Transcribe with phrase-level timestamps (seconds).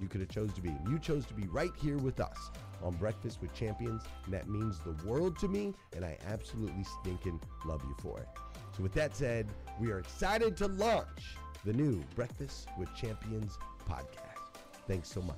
[0.00, 0.70] you could have chose to be.
[0.88, 2.50] You chose to be right here with us
[2.82, 7.40] on Breakfast with Champions, and that means the world to me, and I absolutely stinking
[7.64, 8.28] love you for it.
[8.76, 9.48] So with that said,
[9.80, 13.58] we are excited to launch the new Breakfast with Champions
[13.88, 14.60] podcast.
[14.86, 15.36] Thanks so much.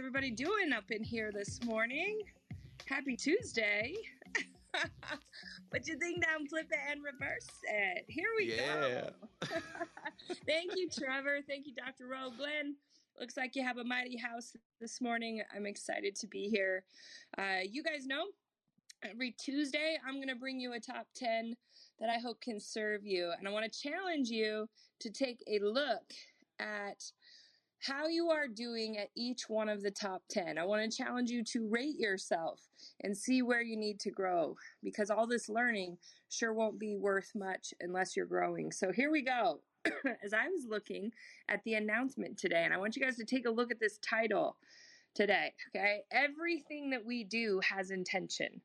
[0.00, 2.22] Everybody doing up in here this morning?
[2.86, 3.94] Happy Tuesday.
[5.70, 8.04] Put your thing down, flip it, and reverse it.
[8.08, 9.10] Here we Yeah.
[9.40, 9.46] go.
[10.46, 11.40] Thank you, Trevor.
[11.46, 12.06] Thank you, Dr.
[12.08, 12.30] Rowe.
[12.36, 12.76] Glenn,
[13.18, 15.42] looks like you have a mighty house this morning.
[15.54, 16.84] I'm excited to be here.
[17.38, 18.24] Uh, you guys know
[19.02, 21.56] every Tuesday, I'm going to bring you a top 10
[21.98, 23.32] that I hope can serve you.
[23.38, 24.68] And I want to challenge you
[25.00, 26.12] to take a look
[26.58, 27.02] at
[27.82, 30.56] how you are doing at each one of the top 10.
[30.56, 32.60] I want to challenge you to rate yourself
[33.02, 35.98] and see where you need to grow because all this learning
[36.28, 38.70] sure won't be worth much unless you're growing.
[38.70, 39.60] So here we go.
[40.24, 41.10] As I was looking
[41.48, 43.98] at the announcement today, and I want you guys to take a look at this
[43.98, 44.56] title
[45.12, 46.02] today, okay?
[46.12, 48.60] Everything that we do has intention.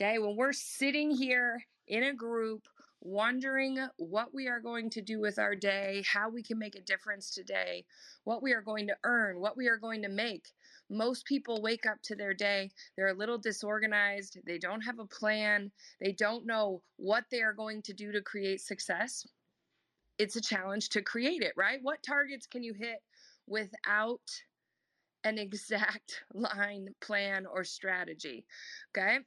[0.00, 2.66] Okay, when we're sitting here in a group,
[3.04, 6.82] wondering what we are going to do with our day, how we can make a
[6.82, 7.84] difference today,
[8.24, 10.48] what we are going to earn, what we are going to make.
[10.90, 15.06] Most people wake up to their day, they're a little disorganized, they don't have a
[15.06, 15.70] plan,
[16.00, 19.26] they don't know what they are going to do to create success.
[20.18, 21.80] it's a challenge to create it, right?
[21.82, 23.02] What targets can you hit
[23.46, 24.20] without
[25.24, 28.46] an exact line, plan, or strategy?
[28.96, 29.18] Okay.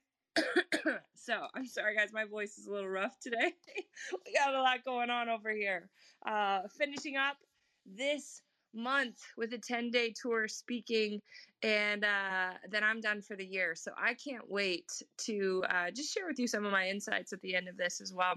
[1.15, 3.53] so I'm sorry, guys, my voice is a little rough today.
[4.25, 5.89] we got a lot going on over here.
[6.27, 7.37] Uh, finishing up
[7.85, 8.41] this
[8.73, 11.21] month with a 10 day tour speaking,
[11.63, 13.75] and uh, then I'm done for the year.
[13.75, 14.91] So I can't wait
[15.25, 18.01] to uh, just share with you some of my insights at the end of this
[18.01, 18.35] as well.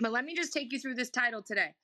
[0.00, 1.74] But let me just take you through this title today.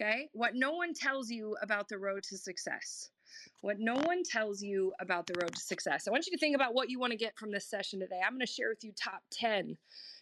[0.00, 0.28] Okay.
[0.32, 3.10] What no one tells you about the road to success.
[3.60, 6.06] What no one tells you about the road to success.
[6.06, 8.20] I want you to think about what you want to get from this session today.
[8.24, 9.76] I'm going to share with you top 10.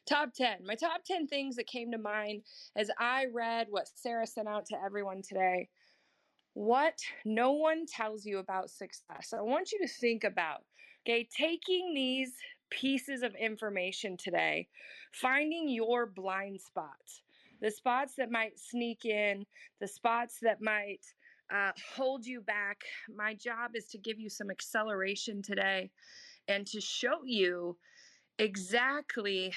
[0.07, 0.59] Top 10.
[0.65, 2.43] My top 10 things that came to mind
[2.77, 5.69] as I read what Sarah sent out to everyone today.
[6.55, 9.35] What no one tells you about success.
[9.37, 10.65] I want you to think about,
[11.07, 12.33] okay, taking these
[12.71, 14.69] pieces of information today,
[15.13, 17.23] finding your blind spots
[17.61, 19.47] the spots that might sneak in,
[19.81, 21.01] the spots that might
[21.53, 22.83] uh, hold you back.
[23.15, 25.91] My job is to give you some acceleration today
[26.49, 27.77] and to show you
[28.39, 29.53] exactly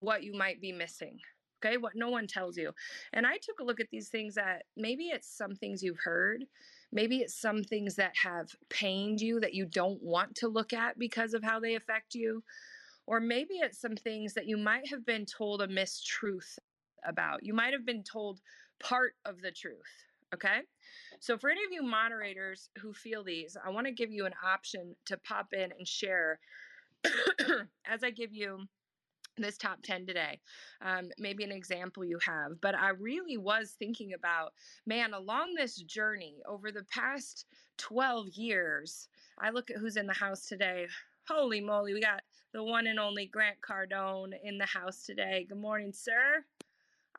[0.00, 1.18] what you might be missing.
[1.64, 2.72] Okay, what no one tells you.
[3.14, 6.44] And I took a look at these things that maybe it's some things you've heard,
[6.92, 10.98] maybe it's some things that have pained you that you don't want to look at
[10.98, 12.42] because of how they affect you.
[13.06, 16.58] Or maybe it's some things that you might have been told a mistruth
[17.06, 17.44] about.
[17.44, 18.40] You might have been told
[18.80, 20.04] part of the truth.
[20.34, 20.60] Okay.
[21.20, 24.34] So, for any of you moderators who feel these, I want to give you an
[24.44, 26.40] option to pop in and share
[27.86, 28.66] as I give you
[29.36, 30.40] this top 10 today.
[30.80, 32.60] Um, maybe an example you have.
[32.60, 34.52] But I really was thinking about,
[34.86, 37.46] man, along this journey over the past
[37.78, 39.08] 12 years,
[39.38, 40.86] I look at who's in the house today.
[41.28, 42.22] Holy moly, we got
[42.52, 45.46] the one and only Grant Cardone in the house today.
[45.48, 46.44] Good morning, sir.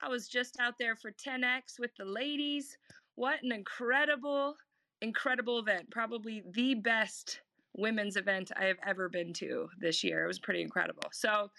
[0.01, 2.77] I was just out there for 10X with the ladies.
[3.15, 4.55] What an incredible,
[5.01, 5.89] incredible event.
[5.91, 7.41] Probably the best
[7.77, 10.23] women's event I have ever been to this year.
[10.23, 11.09] It was pretty incredible.
[11.11, 11.51] So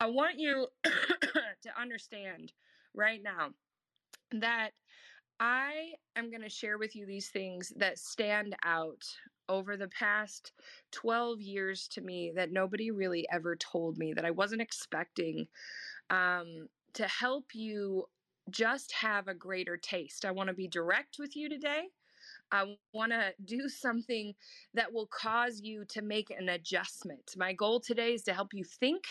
[0.00, 2.52] I want you to understand
[2.94, 3.50] right now
[4.32, 4.70] that
[5.40, 9.04] I am going to share with you these things that stand out
[9.48, 10.52] over the past
[10.92, 15.46] 12 years to me that nobody really ever told me that I wasn't expecting.
[16.10, 18.06] Um, to help you
[18.50, 20.24] just have a greater taste.
[20.24, 21.88] I want to be direct with you today.
[22.50, 24.34] I want to do something
[24.74, 27.34] that will cause you to make an adjustment.
[27.36, 29.04] My goal today is to help you think.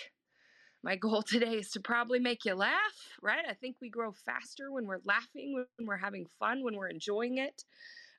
[0.83, 3.45] My goal today is to probably make you laugh, right?
[3.47, 7.37] I think we grow faster when we're laughing, when we're having fun, when we're enjoying
[7.37, 7.63] it.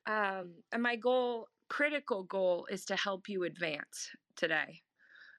[0.06, 4.82] Um, and my goal, critical goal, is to help you advance today.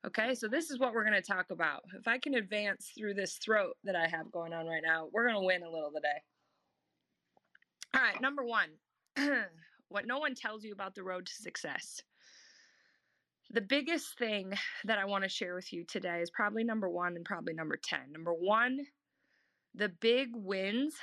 [0.08, 1.82] Okay, so this is what we're going to talk about.
[2.00, 5.28] If I can advance through this throat that I have going on right now, we're
[5.28, 6.08] going to win a little today.
[7.94, 8.70] All right, number one
[9.90, 12.00] what no one tells you about the road to success.
[13.52, 14.54] The biggest thing
[14.86, 17.78] that I want to share with you today is probably number one and probably number
[17.84, 18.12] 10.
[18.12, 18.86] Number one,
[19.74, 20.96] the big wins,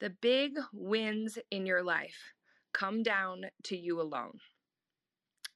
[0.00, 2.32] the big wins in your life
[2.74, 4.38] come down to you alone.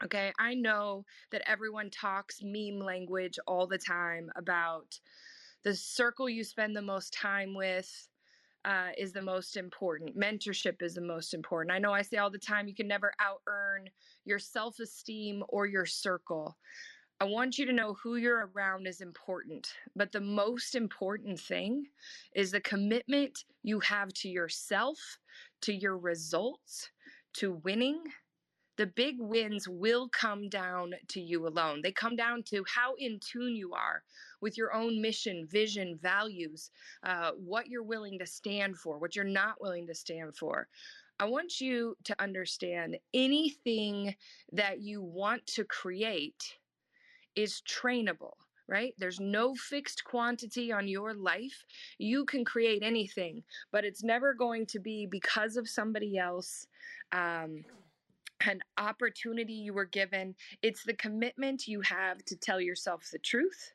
[0.03, 4.99] Okay, I know that everyone talks meme language all the time about
[5.63, 8.09] the circle you spend the most time with
[8.65, 10.19] uh, is the most important.
[10.19, 11.75] Mentorship is the most important.
[11.75, 13.91] I know I say all the time you can never out earn
[14.25, 16.57] your self esteem or your circle.
[17.21, 21.85] I want you to know who you're around is important, but the most important thing
[22.35, 25.19] is the commitment you have to yourself,
[25.61, 26.91] to your results,
[27.35, 28.03] to winning,
[28.81, 31.83] the big wins will come down to you alone.
[31.83, 34.03] They come down to how in tune you are
[34.41, 36.71] with your own mission, vision, values,
[37.03, 40.67] uh, what you're willing to stand for, what you're not willing to stand for.
[41.19, 44.15] I want you to understand anything
[44.53, 46.57] that you want to create
[47.37, 48.33] is trainable
[48.67, 48.95] right?
[48.99, 51.65] There's no fixed quantity on your life.
[51.99, 56.69] You can create anything, but it's never going to be because of somebody else.
[57.11, 57.65] Um,
[58.47, 60.35] an opportunity you were given.
[60.63, 63.73] It's the commitment you have to tell yourself the truth,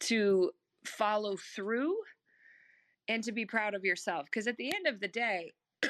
[0.00, 0.50] to
[0.84, 1.96] follow through,
[3.08, 4.26] and to be proud of yourself.
[4.26, 5.52] Because at the end of the day,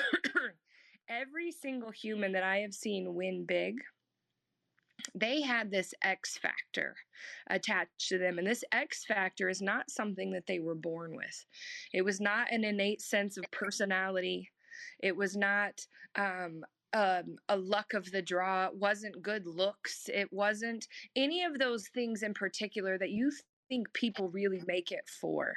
[1.09, 3.76] every single human that I have seen win big,
[5.14, 6.95] they had this X factor
[7.49, 8.38] attached to them.
[8.38, 11.45] And this X factor is not something that they were born with,
[11.92, 14.50] it was not an innate sense of personality.
[15.00, 18.66] It was not um, um, a luck of the draw.
[18.66, 20.08] It wasn't good looks.
[20.12, 23.30] It wasn't any of those things in particular that you
[23.68, 25.54] think people really make it for.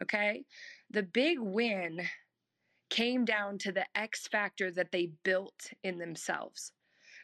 [0.00, 0.44] Okay.
[0.90, 2.00] The big win
[2.90, 6.72] came down to the X factor that they built in themselves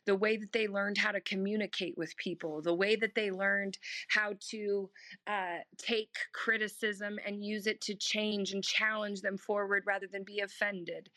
[0.07, 3.79] the way that they learned how to communicate with people, the way that they learned
[4.09, 4.91] how to
[5.27, 10.41] uh, take criticism and use it to change and challenge them forward rather than be
[10.41, 11.09] offended.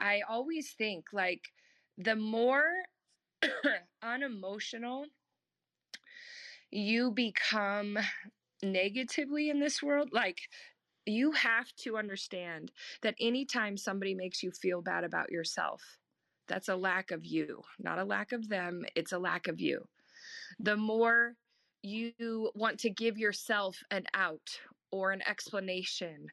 [0.00, 1.42] I always think like
[1.98, 2.64] the more
[4.02, 5.06] unemotional
[6.70, 7.98] you become
[8.62, 10.40] negatively in this world, like
[11.06, 12.72] you have to understand
[13.02, 15.82] that anytime somebody makes you feel bad about yourself,
[16.48, 18.84] that's a lack of you, not a lack of them.
[18.94, 19.84] It's a lack of you.
[20.58, 21.34] The more
[21.82, 24.60] you want to give yourself an out
[24.90, 26.26] or an explanation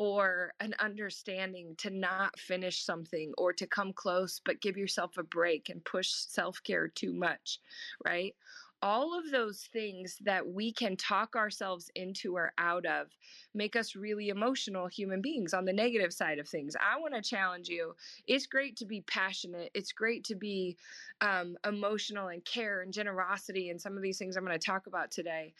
[0.00, 5.22] or an understanding to not finish something or to come close, but give yourself a
[5.22, 7.60] break and push self care too much,
[8.04, 8.34] right?
[8.82, 13.08] all of those things that we can talk ourselves into or out of
[13.52, 16.74] make us really emotional human beings on the negative side of things.
[16.80, 17.94] I want to challenge you.
[18.26, 20.78] It's great to be passionate, it's great to be
[21.20, 24.86] um, emotional and care and generosity and some of these things I'm going to talk
[24.86, 25.52] about today.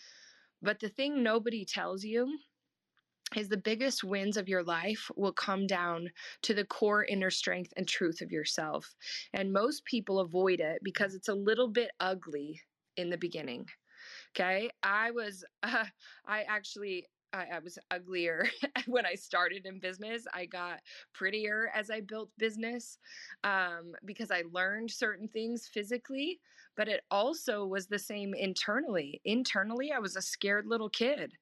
[0.63, 2.39] But the thing nobody tells you
[3.37, 6.11] is the biggest wins of your life will come down
[6.43, 8.95] to the core inner strength and truth of yourself.
[9.33, 12.61] And most people avoid it because it's a little bit ugly
[12.97, 13.69] in the beginning.
[14.35, 14.71] Okay.
[14.83, 15.87] I was, uh,
[16.27, 18.47] I actually I, I was uglier
[18.87, 20.27] when I started in business.
[20.33, 20.81] I got
[21.13, 22.99] prettier as I built business
[23.45, 26.41] um, because I learned certain things physically,
[26.77, 29.21] but it also was the same internally.
[29.25, 31.33] Internally, I was a scared little kid.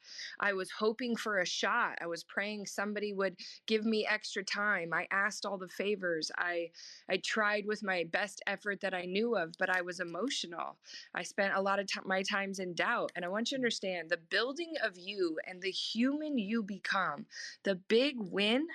[0.41, 1.99] I was hoping for a shot.
[2.01, 4.93] I was praying somebody would give me extra time.
[4.93, 6.31] I asked all the favors.
[6.37, 6.71] I
[7.09, 10.77] I tried with my best effort that I knew of, but I was emotional.
[11.15, 13.13] I spent a lot of t- my times in doubt.
[13.15, 17.27] And I want you to understand the building of you and the human you become,
[17.65, 18.67] the big win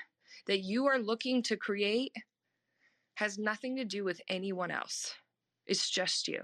[0.47, 2.13] that you are looking to create
[3.15, 5.15] has nothing to do with anyone else.
[5.65, 6.43] It's just you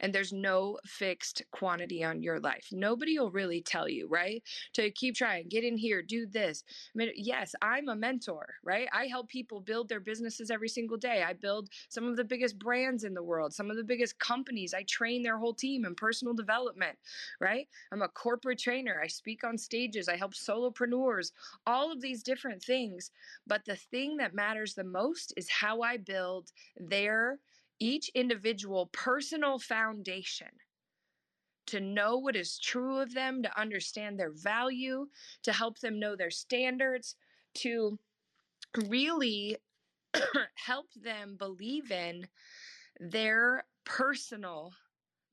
[0.00, 2.68] and there's no fixed quantity on your life.
[2.72, 4.42] Nobody will really tell you, right?
[4.74, 6.64] To keep trying, get in here, do this.
[6.94, 8.88] I mean, yes, I'm a mentor, right?
[8.92, 11.24] I help people build their businesses every single day.
[11.26, 14.74] I build some of the biggest brands in the world, some of the biggest companies.
[14.74, 16.98] I train their whole team in personal development,
[17.40, 17.68] right?
[17.92, 19.00] I'm a corporate trainer.
[19.02, 20.08] I speak on stages.
[20.08, 21.32] I help solopreneurs,
[21.66, 23.10] all of these different things.
[23.46, 27.38] But the thing that matters the most is how I build their
[27.80, 30.48] each individual personal foundation
[31.66, 35.06] to know what is true of them, to understand their value,
[35.42, 37.16] to help them know their standards,
[37.54, 37.98] to
[38.88, 39.56] really
[40.54, 42.26] help them believe in
[43.00, 44.72] their personal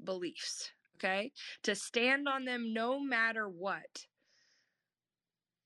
[0.03, 1.31] beliefs, okay?
[1.63, 4.05] To stand on them no matter what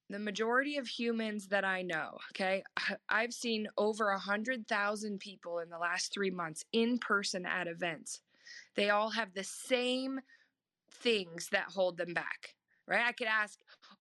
[0.10, 2.64] the majority of humans that I know, okay,
[3.10, 7.68] I've seen over a hundred thousand people in the last three months in person at
[7.68, 8.22] events.
[8.76, 10.20] They all have the same
[10.92, 12.56] things that hold them back,
[12.88, 13.06] right?
[13.06, 13.60] I could ask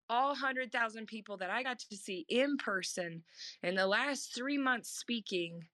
[0.09, 3.23] all hundred thousand people that I got to see in person
[3.63, 5.65] in the last three months speaking,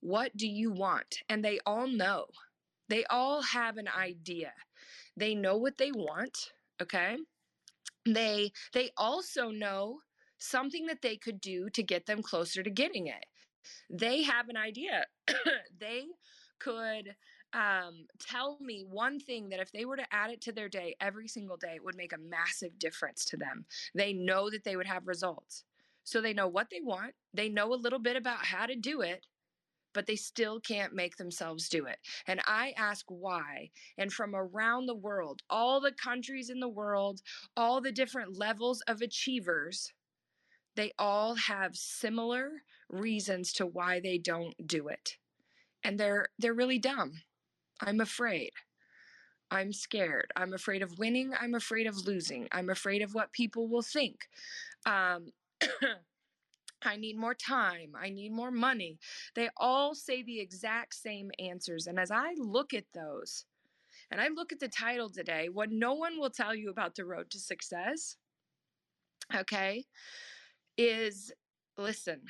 [0.00, 1.18] what do you want?
[1.28, 2.26] And they all know.
[2.88, 4.52] They all have an idea.
[5.16, 7.18] They know what they want, okay?
[8.14, 10.00] They they also know
[10.38, 13.24] something that they could do to get them closer to getting it.
[13.90, 15.06] They have an idea.
[15.78, 16.06] They
[16.58, 17.14] could
[17.52, 20.96] um, tell me one thing that if they were to add it to their day
[21.00, 23.64] every single day it would make a massive difference to them.
[23.94, 25.64] They know that they would have results.
[26.04, 27.14] So they know what they want.
[27.34, 29.24] They know a little bit about how to do it
[29.92, 31.98] but they still can't make themselves do it.
[32.26, 33.70] And I ask why.
[33.96, 37.20] And from around the world, all the countries in the world,
[37.56, 39.92] all the different levels of achievers,
[40.76, 45.16] they all have similar reasons to why they don't do it.
[45.82, 47.22] And they're they're really dumb.
[47.80, 48.50] I'm afraid.
[49.50, 50.30] I'm scared.
[50.36, 51.32] I'm afraid of winning.
[51.40, 52.48] I'm afraid of losing.
[52.52, 54.28] I'm afraid of what people will think.
[54.84, 55.32] Um,
[56.82, 57.92] I need more time.
[58.00, 58.98] I need more money.
[59.34, 61.86] They all say the exact same answers.
[61.86, 63.44] And as I look at those,
[64.10, 67.04] and I look at the title today, what no one will tell you about the
[67.04, 68.16] road to success,
[69.34, 69.84] okay,
[70.76, 71.32] is
[71.76, 72.22] listen,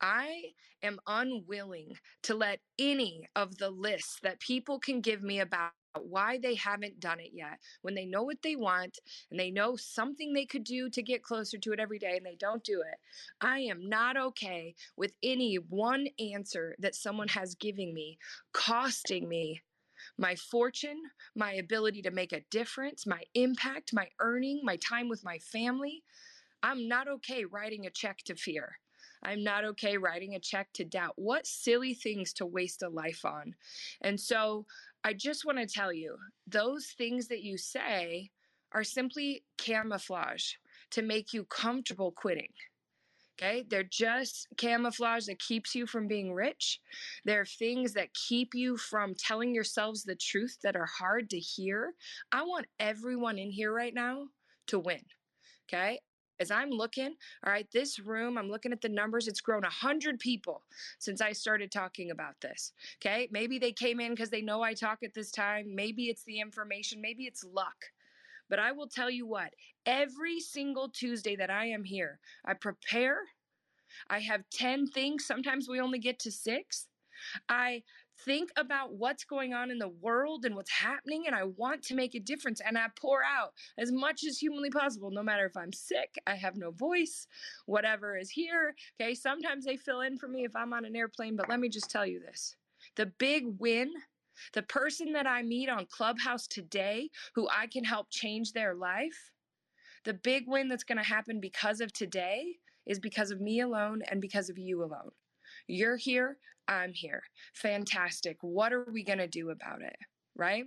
[0.00, 5.72] I am unwilling to let any of the lists that people can give me about
[6.00, 8.98] why they haven't done it yet when they know what they want
[9.30, 12.26] and they know something they could do to get closer to it every day and
[12.26, 12.98] they don't do it.
[13.40, 18.18] I am not okay with any one answer that someone has given me
[18.52, 19.62] costing me
[20.18, 21.00] my fortune,
[21.34, 26.02] my ability to make a difference, my impact, my earning, my time with my family.
[26.62, 28.78] I'm not okay writing a check to fear.
[29.24, 31.14] I'm not okay writing a check to doubt.
[31.16, 33.54] What silly things to waste a life on.
[34.00, 34.66] And so
[35.04, 36.16] I just want to tell you
[36.46, 38.30] those things that you say
[38.72, 40.52] are simply camouflage
[40.92, 42.52] to make you comfortable quitting.
[43.40, 46.80] Okay, they're just camouflage that keeps you from being rich.
[47.24, 51.94] They're things that keep you from telling yourselves the truth that are hard to hear.
[52.30, 54.26] I want everyone in here right now
[54.68, 55.00] to win.
[55.68, 55.98] Okay,
[56.40, 60.18] as I'm looking, all right, this room, I'm looking at the numbers, it's grown 100
[60.18, 60.62] people
[60.98, 62.72] since I started talking about this.
[63.00, 65.74] Okay, maybe they came in because they know I talk at this time.
[65.74, 67.76] Maybe it's the information, maybe it's luck.
[68.48, 69.54] But I will tell you what,
[69.86, 73.18] every single Tuesday that I am here, I prepare.
[74.08, 75.24] I have 10 things.
[75.26, 76.88] Sometimes we only get to six.
[77.48, 77.82] I
[78.20, 81.94] think about what's going on in the world and what's happening, and I want to
[81.94, 82.60] make a difference.
[82.60, 86.36] And I pour out as much as humanly possible, no matter if I'm sick, I
[86.36, 87.26] have no voice,
[87.66, 88.74] whatever is here.
[89.00, 91.68] Okay, sometimes they fill in for me if I'm on an airplane, but let me
[91.68, 92.56] just tell you this
[92.96, 93.92] the big win
[94.54, 99.32] the person that I meet on Clubhouse today, who I can help change their life,
[100.04, 104.02] the big win that's going to happen because of today is because of me alone
[104.10, 105.12] and because of you alone.
[105.66, 106.38] You're here,
[106.68, 107.22] I'm here.
[107.54, 108.38] Fantastic.
[108.40, 109.96] What are we going to do about it?
[110.36, 110.64] Right?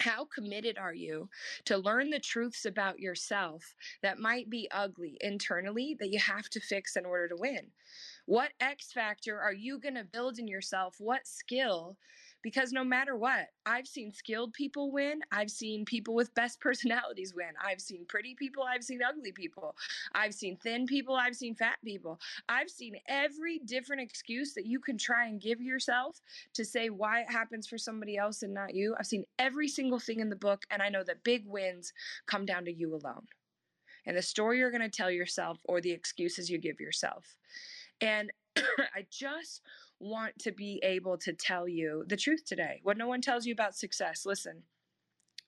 [0.00, 1.28] How committed are you
[1.66, 6.60] to learn the truths about yourself that might be ugly internally that you have to
[6.60, 7.70] fix in order to win?
[8.26, 10.96] What X factor are you going to build in yourself?
[10.98, 11.98] What skill
[12.42, 15.20] because no matter what, I've seen skilled people win.
[15.30, 17.50] I've seen people with best personalities win.
[17.62, 18.64] I've seen pretty people.
[18.64, 19.76] I've seen ugly people.
[20.14, 21.14] I've seen thin people.
[21.14, 22.20] I've seen fat people.
[22.48, 26.20] I've seen every different excuse that you can try and give yourself
[26.54, 28.94] to say why it happens for somebody else and not you.
[28.98, 31.92] I've seen every single thing in the book, and I know that big wins
[32.26, 33.26] come down to you alone
[34.06, 37.36] and the story you're going to tell yourself or the excuses you give yourself.
[38.00, 39.62] And I just
[40.02, 42.80] want to be able to tell you the truth today.
[42.82, 44.62] What no one tells you about success, listen.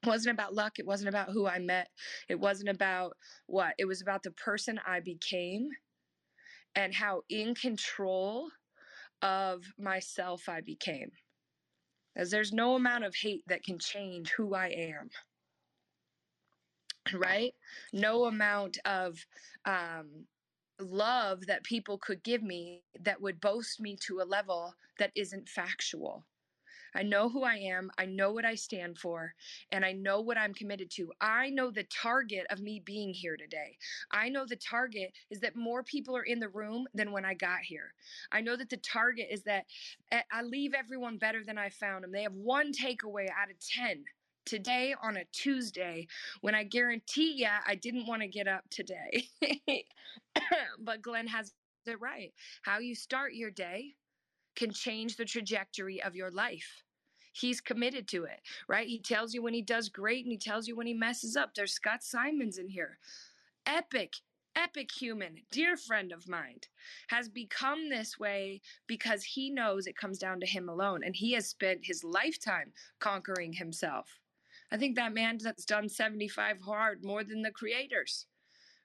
[0.02, 0.78] It wasn't about luck.
[0.78, 1.88] It wasn't about who I met.
[2.28, 3.74] It wasn't about what.
[3.78, 5.70] It was about the person I became
[6.74, 8.48] and how in control
[9.22, 11.10] of myself I became.
[12.16, 15.10] As there's no amount of hate that can change who I am.
[17.12, 17.52] Right?
[17.92, 19.26] No amount of
[19.64, 20.26] um,
[20.80, 25.48] love that people could give me that would boast me to a level that isn't
[25.48, 26.24] factual.
[26.96, 27.90] I know who I am.
[27.98, 29.34] I know what I stand for,
[29.72, 31.12] and I know what I'm committed to.
[31.20, 33.76] I know the target of me being here today.
[34.12, 37.34] I know the target is that more people are in the room than when I
[37.34, 37.94] got here.
[38.30, 39.64] I know that the target is that
[40.12, 42.12] eh, I leave everyone better than I found them.
[42.12, 44.04] They have one takeaway out of 10
[44.44, 46.06] today on a Tuesday
[46.40, 49.28] when I guarantee ya I didn't want to get up today.
[50.80, 51.52] but Glenn has
[51.86, 52.32] it right.
[52.62, 53.94] How you start your day
[54.56, 56.82] can change the trajectory of your life.
[57.32, 58.86] He's committed to it, right?
[58.86, 61.54] He tells you when he does great and he tells you when he messes up.
[61.54, 62.98] There's Scott Simons in here.
[63.66, 64.14] Epic,
[64.54, 66.60] epic human, dear friend of mine,
[67.08, 71.02] has become this way because he knows it comes down to him alone.
[71.04, 74.20] And he has spent his lifetime conquering himself.
[74.74, 78.26] I think that man that's done 75 hard more than the creators,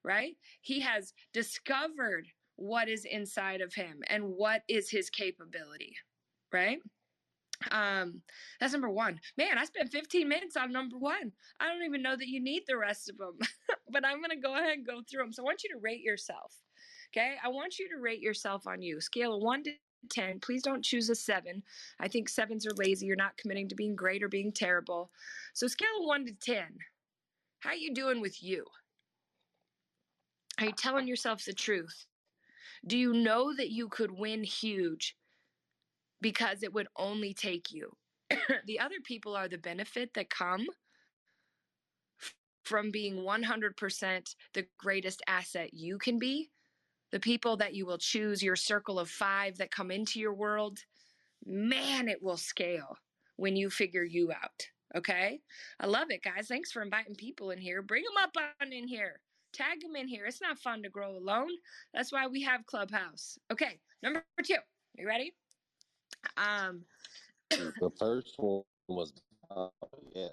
[0.03, 0.35] right?
[0.61, 5.95] He has discovered what is inside of him and what is his capability,
[6.53, 6.77] right?
[7.71, 8.21] Um,
[8.59, 9.19] that's number one.
[9.35, 11.31] Man, I spent 15 minutes on number one.
[11.59, 13.39] I don't even know that you need the rest of them,
[13.91, 15.33] but I'm going to go ahead and go through them.
[15.33, 16.53] So I want you to rate yourself.
[17.11, 17.33] Okay.
[17.43, 19.01] I want you to rate yourself on you.
[19.01, 19.71] Scale of one to
[20.09, 20.39] 10.
[20.39, 21.63] Please don't choose a seven.
[21.99, 23.05] I think sevens are lazy.
[23.05, 25.11] You're not committing to being great or being terrible.
[25.53, 26.63] So scale of one to 10.
[27.59, 28.65] How you doing with you?
[30.59, 32.05] Are you telling yourself the truth?
[32.85, 35.15] Do you know that you could win huge
[36.21, 37.95] because it would only take you?
[38.65, 40.67] the other people are the benefit that come
[42.63, 46.51] from being 100% the greatest asset you can be
[47.11, 50.79] the people that you will choose, your circle of five that come into your world,
[51.45, 52.97] man, it will scale
[53.35, 54.67] when you figure you out.
[54.95, 55.41] Okay.
[55.79, 56.47] I love it, guys.
[56.47, 57.81] Thanks for inviting people in here.
[57.81, 59.21] Bring them up on in here.
[59.53, 60.25] Tag them in here.
[60.25, 61.51] It's not fun to grow alone.
[61.93, 63.37] That's why we have Clubhouse.
[63.51, 63.79] Okay.
[64.01, 64.55] Number two.
[64.95, 65.33] You ready?
[66.37, 66.85] Um,
[67.49, 69.13] the first one was
[69.51, 69.69] uh,
[70.13, 70.27] yeah.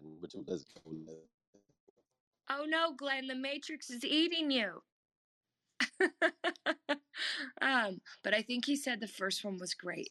[2.48, 4.82] Oh no, Glenn, the Matrix is eating you.
[7.87, 10.11] um, but I think he said the first one was great.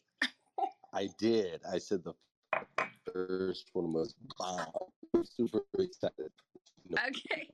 [0.92, 1.60] I did.
[1.70, 2.14] I said the
[3.12, 4.66] first one was bomb.
[5.14, 6.32] I'm super excited.
[6.88, 7.02] No.
[7.08, 7.48] Okay.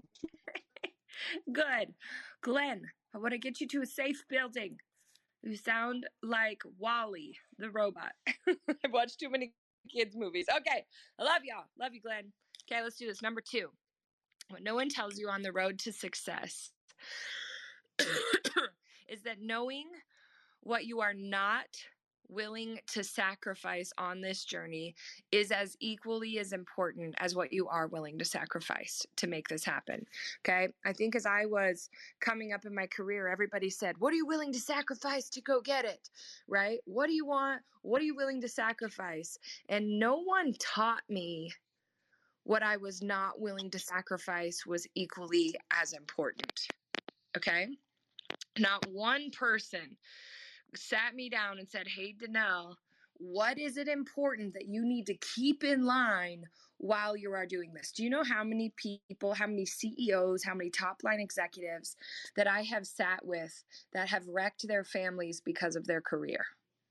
[1.53, 1.95] Good.
[2.43, 2.83] Glenn,
[3.15, 4.77] I want to get you to a safe building.
[5.43, 8.13] You sound like WALL-E, the robot.
[8.49, 9.53] I've watched too many
[9.93, 10.47] kids' movies.
[10.49, 10.85] Okay,
[11.19, 11.65] I love y'all.
[11.81, 12.33] Love you, Glenn.
[12.71, 13.23] Okay, let's do this.
[13.23, 13.69] Number two,
[14.51, 16.71] what no one tells you on the road to success
[19.09, 19.87] is that knowing
[20.63, 21.67] what you are not
[22.33, 24.95] willing to sacrifice on this journey
[25.31, 29.65] is as equally as important as what you are willing to sacrifice to make this
[29.65, 30.05] happen.
[30.41, 30.69] Okay.
[30.85, 34.27] I think as I was coming up in my career, everybody said, What are you
[34.27, 36.09] willing to sacrifice to go get it?
[36.49, 36.79] Right?
[36.87, 37.63] What do you want?
[37.83, 39.39] What are you willing to sacrifice?
[39.69, 41.53] And no one taught me
[42.45, 46.69] what I was not willing to sacrifice was equally as important.
[47.37, 47.69] Okay.
[48.59, 49.97] Not one person
[50.75, 52.75] sat me down and said, Hey, Danelle,
[53.19, 56.45] what is it important that you need to keep in line
[56.79, 57.93] while you are doing this?
[57.93, 61.97] Do you know how many people, how many CEOs, how many top line executives
[62.37, 66.45] that I have sat with that have wrecked their families because of their career?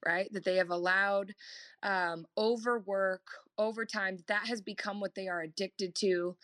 [0.04, 1.36] Right, that they have allowed
[1.84, 3.22] um, overwork,
[3.60, 4.18] overtime.
[4.28, 6.36] That has become what they are addicted to.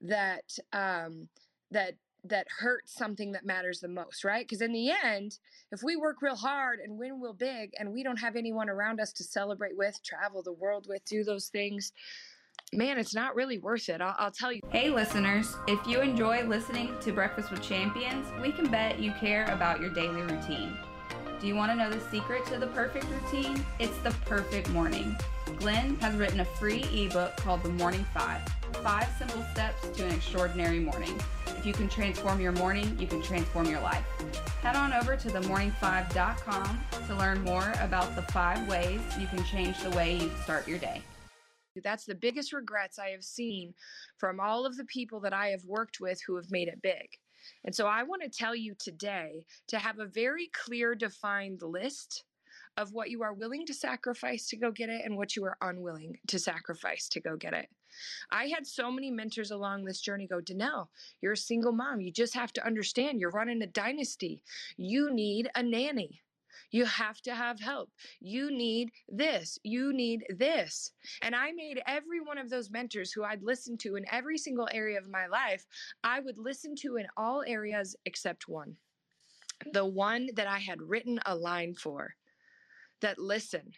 [0.00, 1.28] That um,
[1.70, 4.46] that that hurts something that matters the most, right?
[4.46, 5.38] Because in the end,
[5.70, 9.00] if we work real hard and win real big and we don't have anyone around
[9.00, 11.92] us to celebrate with, travel the world with, do those things,
[12.72, 14.00] man, it's not really worth it.
[14.00, 14.60] I'll, I'll, tell you.
[14.70, 19.44] Hey, listeners, if you enjoy listening to Breakfast with Champions, we can bet you care
[19.46, 20.76] about your daily routine.
[21.44, 23.62] Do you want to know the secret to the perfect routine?
[23.78, 25.14] It's the perfect morning.
[25.56, 28.40] Glenn has written a free ebook called The Morning Five
[28.82, 31.14] Five Simple Steps to an Extraordinary Morning.
[31.48, 34.06] If you can transform your morning, you can transform your life.
[34.62, 39.78] Head on over to themorning5.com to learn more about the five ways you can change
[39.82, 41.02] the way you start your day.
[41.82, 43.74] That's the biggest regrets I have seen
[44.16, 47.18] from all of the people that I have worked with who have made it big.
[47.64, 52.24] And so I want to tell you today to have a very clear, defined list
[52.76, 55.56] of what you are willing to sacrifice to go get it and what you are
[55.60, 57.68] unwilling to sacrifice to go get it.
[58.30, 60.88] I had so many mentors along this journey go, Danelle,
[61.20, 62.00] you're a single mom.
[62.00, 64.42] You just have to understand you're running a dynasty.
[64.76, 66.20] You need a nanny.
[66.70, 67.90] You have to have help.
[68.20, 69.58] You need this.
[69.62, 70.92] You need this.
[71.22, 74.68] And I made every one of those mentors who I'd listened to in every single
[74.72, 75.66] area of my life,
[76.02, 78.76] I would listen to in all areas except one.
[79.72, 82.14] The one that I had written a line for
[83.00, 83.72] that listen,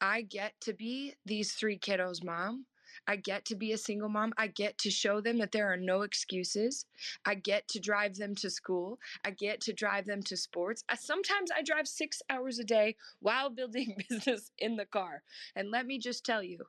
[0.00, 2.66] I get to be these three kiddos' mom.
[3.06, 4.32] I get to be a single mom.
[4.38, 6.86] I get to show them that there are no excuses.
[7.24, 8.98] I get to drive them to school.
[9.24, 10.84] I get to drive them to sports.
[10.88, 15.22] I, sometimes I drive six hours a day while building business in the car.
[15.54, 16.64] And let me just tell you,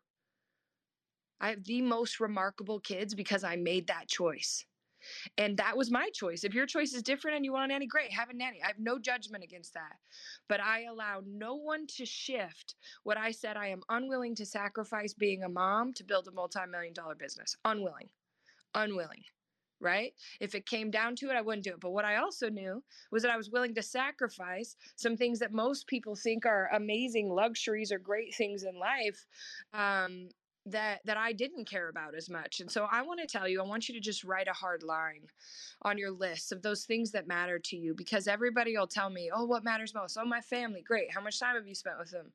[1.40, 4.66] I have the most remarkable kids because I made that choice.
[5.38, 6.44] And that was my choice.
[6.44, 8.60] If your choice is different and you want a nanny, great, have a nanny.
[8.64, 9.98] I have no judgment against that.
[10.48, 15.14] But I allow no one to shift what I said I am unwilling to sacrifice
[15.14, 17.56] being a mom to build a multi million dollar business.
[17.66, 18.10] Unwilling.
[18.76, 19.24] Unwilling.
[19.80, 20.14] Right?
[20.40, 21.80] If it came down to it, I wouldn't do it.
[21.80, 25.52] But what I also knew was that I was willing to sacrifice some things that
[25.52, 29.26] most people think are amazing luxuries or great things in life
[29.74, 30.30] um,
[30.66, 32.60] that that I didn't care about as much.
[32.60, 34.84] And so I want to tell you, I want you to just write a hard
[34.84, 35.28] line
[35.82, 39.32] on your list of those things that matter to you because everybody will tell me,
[39.34, 40.18] "Oh, what matters most?
[40.18, 40.82] Oh, my family.
[40.82, 41.14] Great.
[41.14, 42.34] How much time have you spent with them?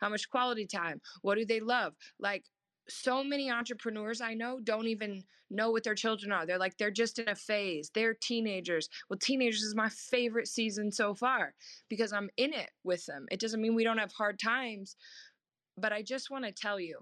[0.00, 1.00] How much quality time?
[1.22, 2.46] What do they love?" Like
[2.88, 6.46] so many entrepreneurs I know don't even know what their children are.
[6.46, 7.90] They're like they're just in a phase.
[7.94, 8.88] They're teenagers.
[9.08, 11.54] Well, teenagers is my favorite season so far
[11.88, 13.26] because I'm in it with them.
[13.30, 14.96] It doesn't mean we don't have hard times,
[15.76, 17.00] but I just want to tell you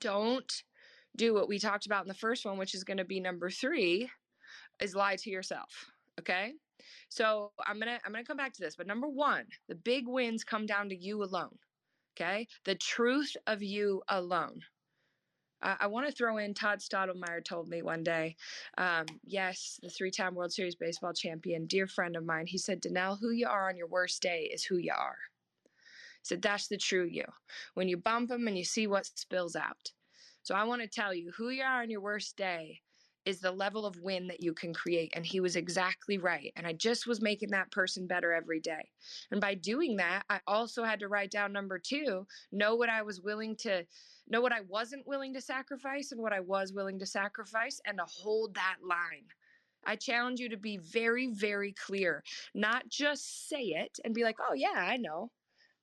[0.00, 0.62] don't
[1.16, 3.50] do what we talked about in the first one, which is going to be number
[3.50, 4.10] three,
[4.80, 5.86] is lie to yourself.
[6.18, 6.52] Okay.
[7.08, 10.44] So I'm gonna I'm gonna come back to this, but number one, the big wins
[10.44, 11.56] come down to you alone.
[12.16, 14.60] Okay, the truth of you alone.
[15.62, 18.36] Uh, I want to throw in Todd Stottlemyre told me one day,
[18.76, 22.46] um, yes, the three-time World Series baseball champion, dear friend of mine.
[22.46, 25.16] He said, Danelle, who you are on your worst day is who you are
[26.24, 27.24] said that's the true you.
[27.74, 29.92] When you bump them and you see what spills out.
[30.42, 32.80] So I want to tell you who you are on your worst day
[33.24, 35.12] is the level of win that you can create.
[35.14, 36.52] And he was exactly right.
[36.56, 38.90] And I just was making that person better every day.
[39.30, 43.02] And by doing that, I also had to write down number two, know what I
[43.02, 43.86] was willing to
[44.26, 47.98] know what I wasn't willing to sacrifice and what I was willing to sacrifice and
[47.98, 49.26] to hold that line.
[49.86, 54.36] I challenge you to be very, very clear, not just say it and be like,
[54.40, 55.30] oh, yeah, I know.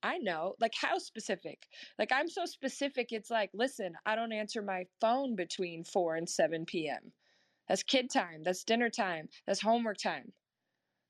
[0.04, 0.56] I know.
[0.60, 1.68] Like, how specific?
[2.00, 6.30] Like, I'm so specific, it's like, listen, I don't answer my phone between 4 and
[6.30, 7.14] 7 p.m.
[7.68, 8.44] That's kid time.
[8.44, 9.30] That's dinner time.
[9.48, 10.34] That's homework time.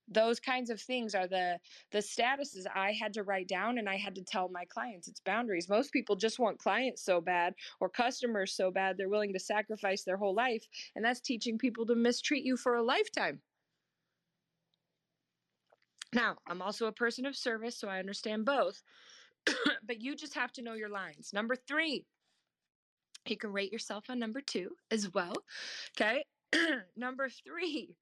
[0.07, 1.57] those kinds of things are the
[1.91, 5.21] the statuses i had to write down and i had to tell my clients it's
[5.21, 9.39] boundaries most people just want clients so bad or customers so bad they're willing to
[9.39, 13.39] sacrifice their whole life and that's teaching people to mistreat you for a lifetime
[16.13, 18.81] now i'm also a person of service so i understand both
[19.85, 22.05] but you just have to know your lines number three
[23.27, 25.33] you can rate yourself on number two as well
[25.95, 26.23] okay
[26.97, 27.95] number three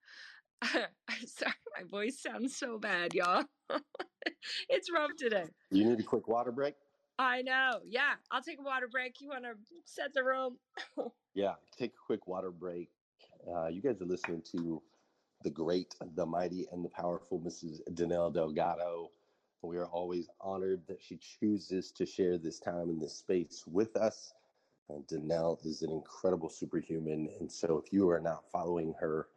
[0.62, 3.46] I'm sorry, my voice sounds so bad, y'all.
[4.70, 5.46] it's rough today.
[5.72, 6.76] You need a quick water break?
[7.18, 7.80] I know.
[7.86, 9.22] Yeah, I'll take a water break.
[9.22, 9.52] You want to
[9.86, 10.58] set the room?
[11.34, 12.90] yeah, take a quick water break.
[13.48, 14.82] Uh, you guys are listening to
[15.44, 17.82] the great, the mighty, and the powerful Mrs.
[17.90, 19.14] Danelle Delgado.
[19.64, 23.98] We are always honored that she chooses to share this time in this space with
[23.98, 24.34] us.
[24.90, 27.28] And Danelle is an incredible superhuman.
[27.40, 29.30] And so, if you are not following her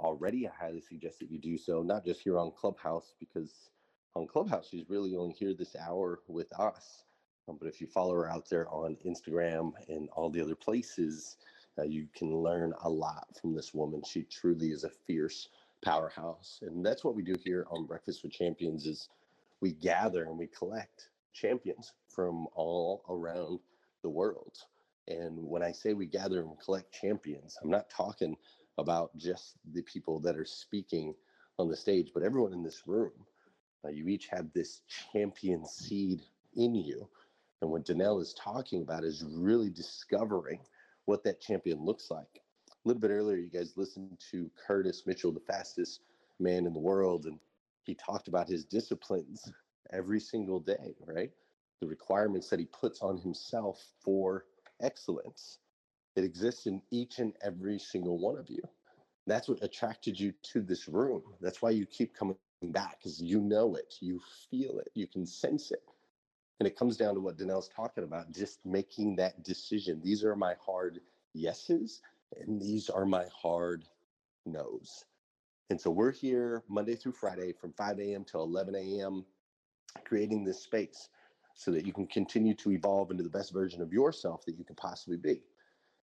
[0.00, 3.70] already, I highly suggest that you do so, not just here on Clubhouse, because
[4.14, 7.06] on Clubhouse, she's really only here this hour with us.
[7.48, 11.38] Um, but if you follow her out there on Instagram and all the other places,
[11.78, 14.02] uh, you can learn a lot from this woman.
[14.04, 15.48] She truly is a fierce
[15.84, 16.60] powerhouse.
[16.62, 19.08] And that's what we do here on Breakfast with Champions is
[19.60, 23.60] we gather and we collect champions from all around
[24.02, 24.58] the world.
[25.08, 28.36] And when I say we gather and collect champions, I'm not talking
[28.78, 31.14] about just the people that are speaking
[31.58, 33.12] on the stage, but everyone in this room.
[33.84, 36.22] Uh, you each have this champion seed
[36.54, 37.08] in you.
[37.62, 40.60] And what Danelle is talking about is really discovering
[41.06, 42.42] what that champion looks like.
[42.70, 46.00] A little bit earlier, you guys listened to Curtis Mitchell, the fastest
[46.38, 47.38] man in the world, and
[47.84, 49.50] he talked about his disciplines
[49.92, 51.30] every single day, right?
[51.80, 54.44] The requirements that he puts on himself for
[54.80, 55.58] excellence.
[56.16, 58.62] It exists in each and every single one of you.
[59.26, 61.22] That's what attracted you to this room.
[61.40, 65.26] That's why you keep coming back because you know it, you feel it, you can
[65.26, 65.82] sense it.
[66.58, 70.00] And it comes down to what Danelle's talking about just making that decision.
[70.02, 71.00] These are my hard
[71.34, 72.00] yeses,
[72.40, 73.84] and these are my hard
[74.46, 75.04] no's.
[75.68, 78.24] And so we're here Monday through Friday from 5 a.m.
[78.24, 79.24] to 11 a.m.,
[80.04, 81.08] creating this space
[81.54, 84.64] so that you can continue to evolve into the best version of yourself that you
[84.64, 85.42] can possibly be.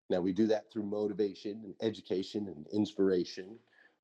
[0.10, 3.58] Now we do that through motivation and education and inspiration.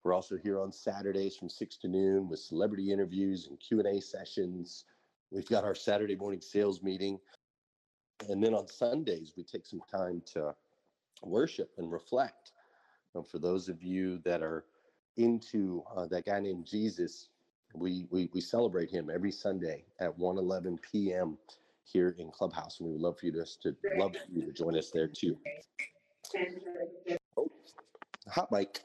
[0.03, 4.85] We're also here on Saturdays from 6 to noon with celebrity interviews and Q&A sessions.
[5.31, 7.19] We've got our Saturday morning sales meeting.
[8.29, 10.55] And then on Sundays, we take some time to
[11.23, 12.51] worship and reflect.
[13.15, 14.65] And for those of you that are
[15.17, 17.29] into uh, that guy named Jesus,
[17.75, 21.37] we, we, we celebrate him every Sunday at 1:11 p.m.
[21.83, 24.51] here in Clubhouse, and we would love for you to, to love for you to
[24.53, 25.37] join us there too.
[27.37, 27.49] Oh,
[28.29, 28.81] hot mic.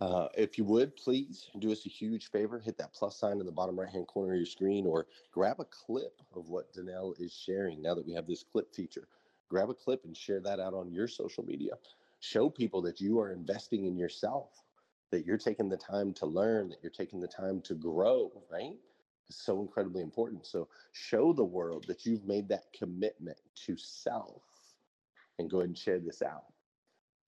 [0.00, 2.58] Uh, if you would, please do us a huge favor.
[2.58, 5.60] Hit that plus sign in the bottom right hand corner of your screen or grab
[5.60, 9.08] a clip of what Danelle is sharing now that we have this clip feature.
[9.50, 11.72] Grab a clip and share that out on your social media.
[12.20, 14.64] Show people that you are investing in yourself,
[15.10, 18.76] that you're taking the time to learn, that you're taking the time to grow, right?
[19.28, 20.46] It's so incredibly important.
[20.46, 24.42] So show the world that you've made that commitment to self
[25.38, 26.49] and go ahead and share this out.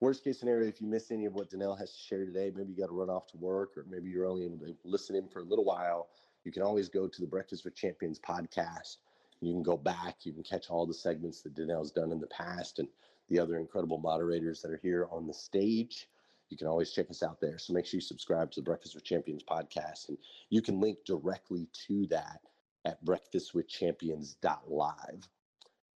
[0.03, 2.73] Worst case scenario, if you miss any of what Danelle has to share today, maybe
[2.73, 5.29] you got to run off to work or maybe you're only able to listen in
[5.29, 6.09] for a little while,
[6.43, 8.97] you can always go to the Breakfast with Champions podcast.
[9.39, 12.27] You can go back, you can catch all the segments that Danelle's done in the
[12.27, 12.89] past and
[13.29, 16.09] the other incredible moderators that are here on the stage.
[16.49, 17.57] You can always check us out there.
[17.57, 20.17] So make sure you subscribe to the Breakfast with Champions podcast and
[20.49, 22.41] you can link directly to that
[22.83, 25.29] at breakfastwithchampions.live.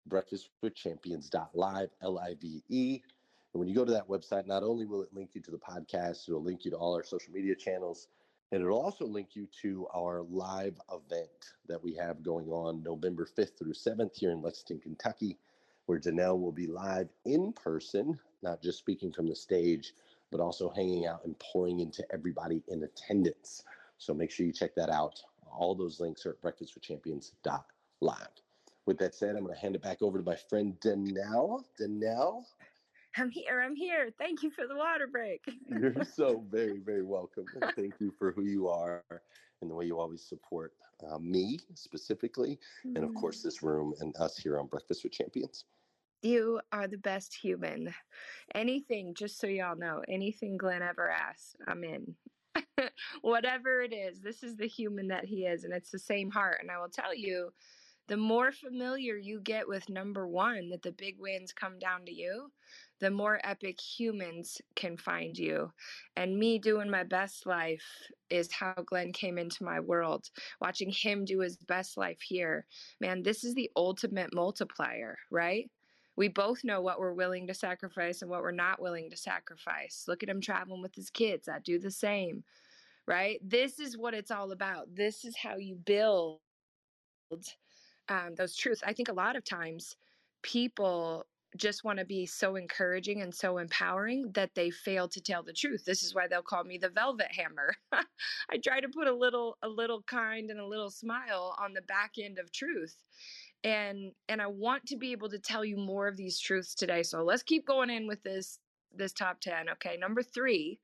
[0.10, 3.02] Breakfastwithchampions.live, L I V E.
[3.58, 5.58] And when you go to that website, not only will it link you to the
[5.58, 8.08] podcast, it'll link you to all our social media channels,
[8.52, 13.26] and it'll also link you to our live event that we have going on November
[13.26, 15.40] 5th through 7th here in Lexington, Kentucky,
[15.88, 19.96] where Danelle will be live in person, not just speaking from the stage,
[20.30, 23.64] but also hanging out and pouring into everybody in attendance.
[23.98, 25.20] So make sure you check that out.
[25.52, 28.28] All those links are at breakfastwithchampions.live.
[28.86, 31.64] With that said, I'm going to hand it back over to my friend Danelle.
[31.78, 32.46] Danelle,
[33.18, 33.62] I'm here.
[33.62, 34.10] I'm here.
[34.20, 35.44] Thank you for the water break.
[35.70, 37.46] You're so very, very welcome.
[37.62, 39.04] And thank you for who you are
[39.62, 40.74] and the way you always support
[41.10, 43.48] uh, me specifically, and of course, mm-hmm.
[43.48, 45.66] this room and us here on Breakfast with Champions.
[46.24, 47.94] You are the best human.
[48.56, 52.16] Anything, just so y'all know, anything Glenn ever asks, I'm in.
[53.22, 56.60] Whatever it is, this is the human that he is, and it's the same heart.
[56.62, 57.52] And I will tell you,
[58.08, 62.14] the more familiar you get with number one, that the big wins come down to
[62.14, 62.50] you,
[63.00, 65.72] the more epic humans can find you.
[66.16, 67.84] And me doing my best life
[68.30, 70.30] is how Glenn came into my world.
[70.62, 72.66] Watching him do his best life here.
[73.02, 75.70] Man, this is the ultimate multiplier, right?
[76.16, 80.06] We both know what we're willing to sacrifice and what we're not willing to sacrifice.
[80.08, 81.48] Look at him traveling with his kids.
[81.48, 82.44] I do the same,
[83.06, 83.40] right?
[83.44, 84.96] This is what it's all about.
[84.96, 86.40] This is how you build
[88.10, 88.84] um, those truths.
[88.86, 89.96] I think a lot of times
[90.42, 95.44] people just want to be so encouraging and so empowering that they fail to tell
[95.44, 95.86] the truth.
[95.86, 97.74] This is why they'll call me the velvet hammer.
[97.92, 101.82] I try to put a little a little kind and a little smile on the
[101.84, 102.96] back end of truth.
[103.64, 107.04] And and I want to be able to tell you more of these truths today.
[107.04, 108.60] So let's keep going in with this
[108.96, 109.70] this top 10.
[109.70, 110.80] Okay, number 3,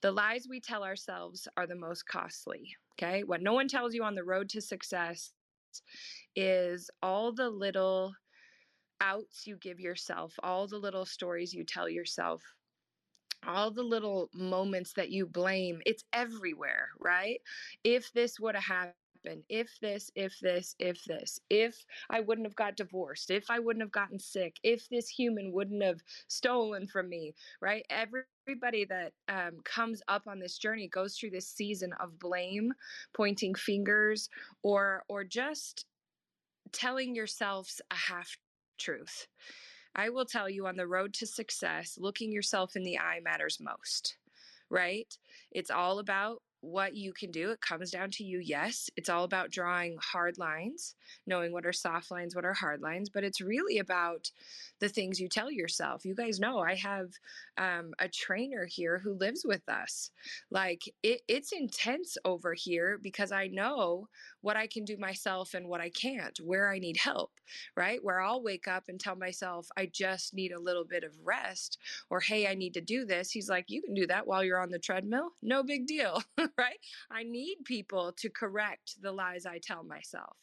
[0.00, 2.74] the lies we tell ourselves are the most costly.
[2.94, 3.22] Okay?
[3.22, 5.32] What no one tells you on the road to success
[6.36, 8.12] is all the little
[9.00, 12.42] outs you give yourself, all the little stories you tell yourself,
[13.46, 15.80] all the little moments that you blame.
[15.86, 17.40] It's everywhere, right?
[17.84, 18.94] If this would have happened,
[19.48, 23.82] if this, if this, if this, if I wouldn't have got divorced, if I wouldn't
[23.82, 27.84] have gotten sick, if this human wouldn't have stolen from me, right?
[27.90, 32.72] Everybody that um, comes up on this journey goes through this season of blame,
[33.14, 34.28] pointing fingers,
[34.62, 35.86] or or just
[36.72, 38.36] telling yourselves a half
[38.78, 39.26] truth.
[39.94, 43.58] I will tell you on the road to success, looking yourself in the eye matters
[43.60, 44.16] most,
[44.70, 45.12] right?
[45.50, 47.50] It's all about what you can do.
[47.50, 48.90] It comes down to you, yes.
[48.96, 50.94] It's all about drawing hard lines,
[51.26, 54.30] knowing what are soft lines, what are hard lines, but it's really about
[54.80, 56.04] the things you tell yourself.
[56.04, 57.10] You guys know I have
[57.56, 60.10] um, a trainer here who lives with us.
[60.50, 64.08] Like it, it's intense over here because I know
[64.40, 67.32] what I can do myself and what I can't, where I need help,
[67.76, 68.02] right?
[68.02, 71.78] Where I'll wake up and tell myself, I just need a little bit of rest,
[72.10, 73.30] or hey, I need to do this.
[73.30, 75.30] He's like, you can do that while you're on the treadmill.
[75.42, 76.22] No big deal,
[76.58, 76.78] right?
[77.10, 80.36] I need people to correct the lies I tell myself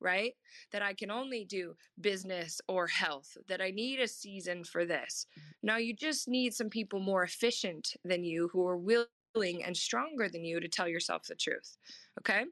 [0.00, 0.32] right?
[0.72, 5.26] That I can only do business or health, that I need a season for this.
[5.62, 10.28] Now, you just need some people more efficient than you who are willing and stronger
[10.28, 11.76] than you to tell yourself the truth,
[12.20, 12.44] okay?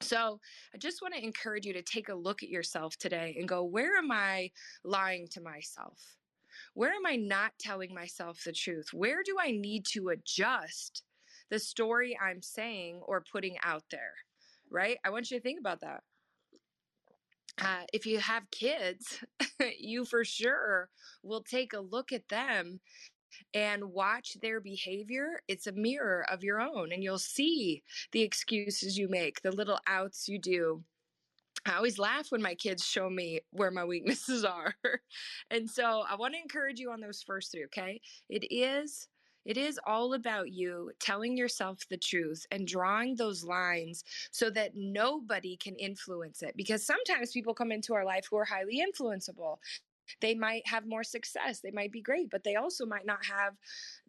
[0.00, 0.40] So,
[0.74, 3.64] I just want to encourage you to take a look at yourself today and go,
[3.64, 4.50] where am I
[4.84, 6.16] lying to myself?
[6.74, 8.88] Where am I not telling myself the truth?
[8.92, 11.04] Where do I need to adjust
[11.52, 14.14] the story I'm saying or putting out there?
[14.70, 14.96] Right?
[15.04, 16.02] I want you to think about that.
[17.60, 19.18] Uh, if you have kids,
[19.78, 20.88] you for sure
[21.22, 22.80] will take a look at them
[23.52, 25.42] and watch their behavior.
[25.46, 29.78] It's a mirror of your own, and you'll see the excuses you make, the little
[29.86, 30.82] outs you do.
[31.66, 34.74] I always laugh when my kids show me where my weaknesses are.
[35.50, 38.00] and so I want to encourage you on those first three, okay?
[38.30, 39.08] It is
[39.44, 44.72] it is all about you telling yourself the truth and drawing those lines so that
[44.76, 46.56] nobody can influence it.
[46.56, 49.58] Because sometimes people come into our life who are highly influenceable.
[50.20, 53.54] They might have more success, they might be great, but they also might not have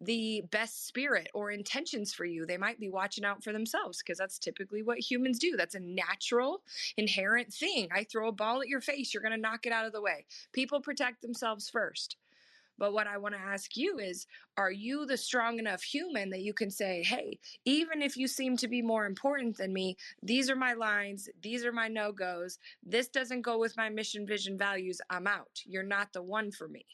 [0.00, 2.44] the best spirit or intentions for you.
[2.44, 5.56] They might be watching out for themselves because that's typically what humans do.
[5.56, 6.62] That's a natural,
[6.96, 7.88] inherent thing.
[7.94, 10.02] I throw a ball at your face, you're going to knock it out of the
[10.02, 10.26] way.
[10.52, 12.16] People protect themselves first.
[12.78, 16.42] But what I want to ask you is are you the strong enough human that
[16.42, 20.50] you can say, hey, even if you seem to be more important than me, these
[20.50, 24.58] are my lines, these are my no goes, this doesn't go with my mission, vision,
[24.58, 25.60] values, I'm out.
[25.64, 26.86] You're not the one for me.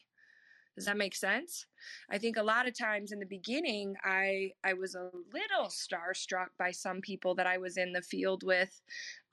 [0.75, 1.65] Does that make sense?
[2.09, 6.47] I think a lot of times in the beginning, I I was a little starstruck
[6.57, 8.81] by some people that I was in the field with.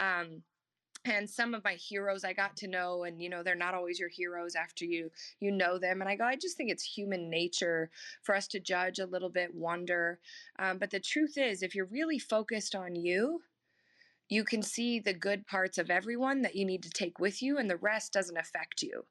[0.00, 0.42] Um,
[1.08, 3.98] and some of my heroes i got to know and you know they're not always
[3.98, 7.30] your heroes after you you know them and i go i just think it's human
[7.30, 7.90] nature
[8.22, 10.18] for us to judge a little bit wonder
[10.58, 13.42] um, but the truth is if you're really focused on you
[14.28, 17.58] you can see the good parts of everyone that you need to take with you
[17.58, 19.04] and the rest doesn't affect you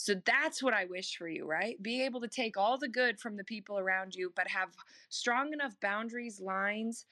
[0.00, 1.80] so that's what I wish for you, right?
[1.82, 4.70] Be able to take all the good from the people around you, but have
[5.10, 7.04] strong enough boundaries, lines,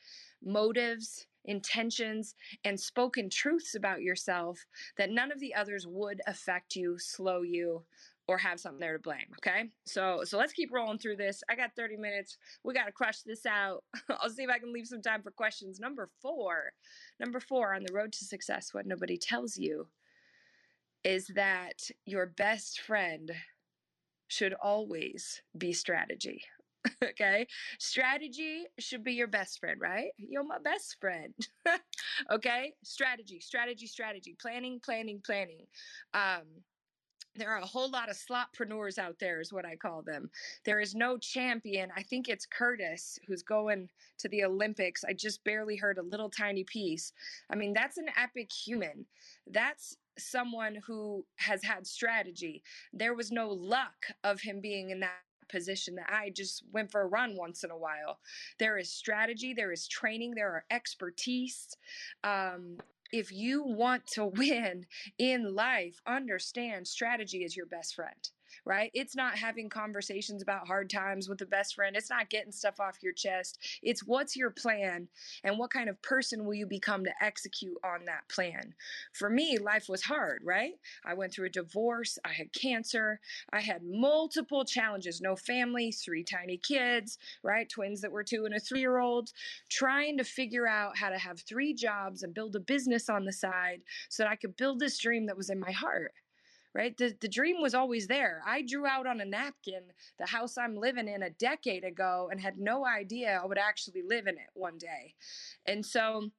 [0.42, 2.34] motives, intentions,
[2.64, 4.64] and spoken truths about yourself
[4.96, 7.82] that none of the others would affect you, slow you,
[8.28, 9.26] or have something there to blame.
[9.38, 9.70] Okay.
[9.86, 11.42] So so let's keep rolling through this.
[11.48, 12.36] I got 30 minutes.
[12.62, 13.82] We gotta crush this out.
[14.10, 15.80] I'll see if I can leave some time for questions.
[15.80, 16.72] Number four.
[17.18, 19.88] Number four on the road to success, what nobody tells you
[21.04, 23.32] is that your best friend
[24.26, 26.42] should always be strategy.
[27.04, 27.46] okay?
[27.78, 30.10] Strategy should be your best friend, right?
[30.16, 31.34] You're my best friend.
[32.30, 32.72] okay?
[32.82, 34.36] Strategy, strategy, strategy.
[34.40, 35.66] Planning, planning, planning.
[36.14, 36.62] Um,
[37.38, 40.28] there are a whole lot of slotpreneurs out there is what i call them
[40.64, 45.42] there is no champion i think it's curtis who's going to the olympics i just
[45.44, 47.12] barely heard a little tiny piece
[47.50, 49.06] i mean that's an epic human
[49.46, 52.62] that's someone who has had strategy
[52.92, 57.00] there was no luck of him being in that position that I just went for
[57.00, 58.18] a run once in a while.
[58.58, 61.76] There is strategy, there is training, there are expertise.
[62.24, 62.78] Um,
[63.12, 64.86] if you want to win
[65.18, 68.30] in life, understand strategy is your best friend
[68.68, 68.90] right?
[68.92, 71.96] It's not having conversations about hard times with a best friend.
[71.96, 73.58] It's not getting stuff off your chest.
[73.82, 75.08] It's what's your plan
[75.42, 78.74] and what kind of person will you become to execute on that plan.
[79.14, 80.72] For me, life was hard, right?
[81.02, 86.22] I went through a divorce, I had cancer, I had multiple challenges, no family, three
[86.22, 87.70] tiny kids, right?
[87.70, 89.32] Twins that were two and a three year old,
[89.70, 93.32] trying to figure out how to have three jobs and build a business on the
[93.32, 96.12] side so that I could build this dream that was in my heart
[96.78, 96.96] right?
[96.96, 98.40] The, the dream was always there.
[98.46, 99.82] I drew out on a napkin
[100.20, 104.02] the house I'm living in a decade ago and had no idea I would actually
[104.02, 105.14] live in it one day.
[105.66, 106.30] And so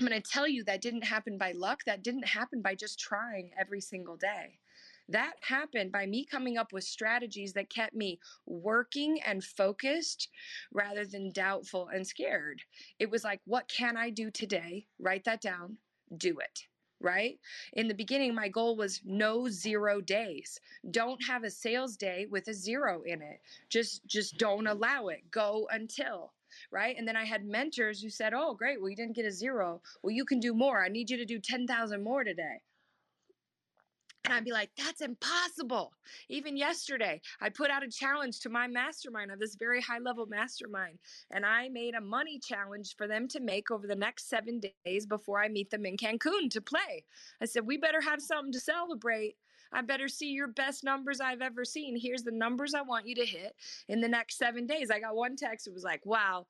[0.00, 1.80] I'm going to tell you that didn't happen by luck.
[1.84, 4.60] That didn't happen by just trying every single day.
[5.10, 10.30] That happened by me coming up with strategies that kept me working and focused
[10.72, 12.62] rather than doubtful and scared.
[12.98, 14.86] It was like, what can I do today?
[14.98, 15.76] Write that down,
[16.16, 16.62] do it
[17.00, 17.38] right?
[17.74, 20.60] In the beginning, my goal was no zero days.
[20.90, 23.40] Don't have a sales day with a zero in it.
[23.68, 25.30] Just just don't allow it.
[25.30, 26.32] Go until
[26.70, 26.96] right?
[26.96, 28.80] And then I had mentors who said, "Oh, great.
[28.80, 29.82] Well, you didn't get a zero.
[30.02, 30.82] Well, you can do more.
[30.82, 32.62] I need you to do 10,000 more today."
[34.26, 35.92] And I'd be like, that's impossible.
[36.28, 40.26] Even yesterday, I put out a challenge to my mastermind of this very high level
[40.26, 40.98] mastermind.
[41.30, 45.06] And I made a money challenge for them to make over the next seven days
[45.06, 47.04] before I meet them in Cancun to play.
[47.40, 49.36] I said, we better have something to celebrate.
[49.72, 51.96] I better see your best numbers I've ever seen.
[51.96, 53.54] Here's the numbers I want you to hit
[53.88, 54.90] in the next seven days.
[54.90, 55.68] I got one text.
[55.68, 56.48] It was like, wow.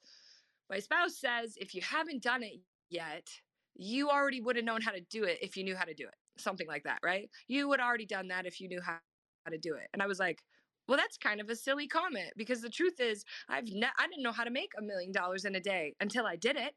[0.70, 2.58] My spouse says, if you haven't done it
[2.88, 3.28] yet,
[3.74, 6.04] you already would have known how to do it if you knew how to do
[6.04, 7.30] it something like that, right?
[7.48, 8.98] You would already done that if you knew how,
[9.44, 9.88] how to do it.
[9.92, 10.42] And I was like,
[10.88, 14.22] well, that's kind of a silly comment because the truth is, I've ne- I didn't
[14.22, 16.74] know how to make a million dollars in a day until I did it,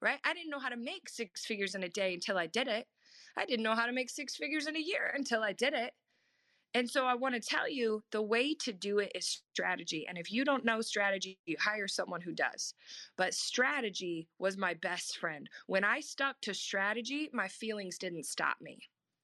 [0.00, 0.18] right?
[0.24, 2.86] I didn't know how to make six figures in a day until I did it.
[3.36, 5.92] I didn't know how to make six figures in a year until I did it.
[6.74, 10.06] And so I want to tell you the way to do it is strategy.
[10.08, 12.74] And if you don't know strategy, you hire someone who does.
[13.16, 15.50] But strategy was my best friend.
[15.66, 18.78] When I stuck to strategy, my feelings didn't stop me.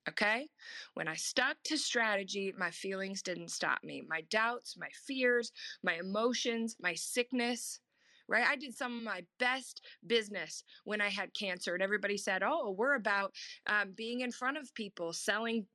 [0.08, 0.48] Okay?
[0.94, 4.02] When I stuck to strategy, my feelings didn't stop me.
[4.08, 7.80] My doubts, my fears, my emotions, my sickness,
[8.28, 8.46] right?
[8.46, 12.74] I did some of my best business when I had cancer, and everybody said, Oh,
[12.76, 13.32] we're about
[13.66, 15.66] um, being in front of people, selling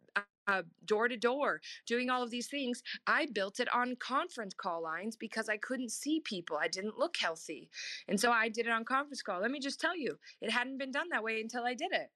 [0.47, 2.83] uh, door to door, doing all of these things.
[3.07, 6.57] I built it on conference call lines because I couldn't see people.
[6.61, 7.69] I didn't look healthy.
[8.07, 9.41] And so I did it on conference call.
[9.41, 12.09] Let me just tell you, it hadn't been done that way until I did it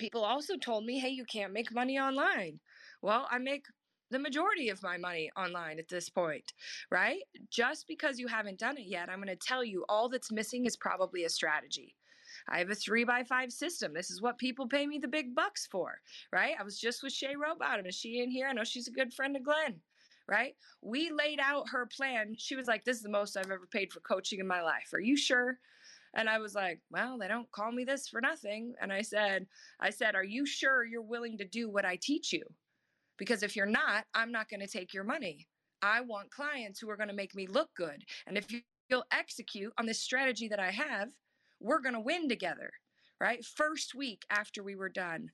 [0.00, 2.58] people also told me, hey, you can't make money online.
[3.02, 3.66] Well, I make
[4.10, 6.52] the majority of my money online at this point,
[6.90, 7.20] right?
[7.50, 10.66] Just because you haven't done it yet, I'm going to tell you all that's missing
[10.66, 11.94] is probably a strategy.
[12.48, 13.92] I have a three by five system.
[13.92, 16.00] This is what people pay me the big bucks for,
[16.32, 16.54] right?
[16.58, 17.86] I was just with Shay Robot.
[17.86, 18.48] Is she in here?
[18.48, 19.80] I know she's a good friend of Glenn,
[20.26, 20.54] right?
[20.80, 22.34] We laid out her plan.
[22.38, 24.90] She was like, This is the most I've ever paid for coaching in my life.
[24.92, 25.58] Are you sure?
[26.14, 28.74] And I was like, well, they don't call me this for nothing.
[28.80, 29.46] And I said,
[29.80, 32.42] I said, are you sure you're willing to do what I teach you?
[33.18, 35.46] Because if you're not, I'm not going to take your money.
[35.82, 38.02] I want clients who are going to make me look good.
[38.26, 38.46] And if
[38.88, 41.08] you'll execute on this strategy that I have,
[41.60, 42.70] we're going to win together.
[43.20, 43.44] Right?
[43.44, 45.28] First week after we were done,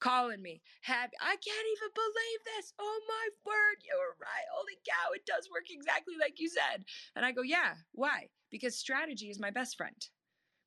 [0.00, 1.16] calling me happy.
[1.20, 2.72] I can't even believe this.
[2.78, 4.46] Oh my word, you were right.
[4.54, 6.84] Holy cow, it does work exactly like you said.
[7.16, 7.74] And I go, yeah.
[7.92, 8.28] Why?
[8.50, 9.96] Because strategy is my best friend,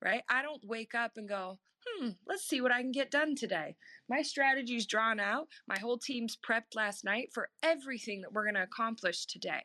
[0.04, 0.24] right?
[0.30, 3.76] I don't wake up and go, hmm, let's see what I can get done today.
[4.10, 5.48] My strategy's drawn out.
[5.68, 9.64] My whole team's prepped last night for everything that we're going to accomplish today,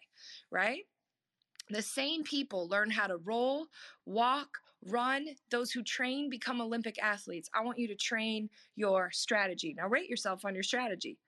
[0.50, 0.84] right?
[1.68, 3.66] The same people learn how to roll,
[4.04, 4.48] walk,
[4.90, 5.26] run.
[5.50, 7.50] Those who train become Olympic athletes.
[7.54, 9.74] I want you to train your strategy.
[9.76, 11.18] Now, rate yourself on your strategy.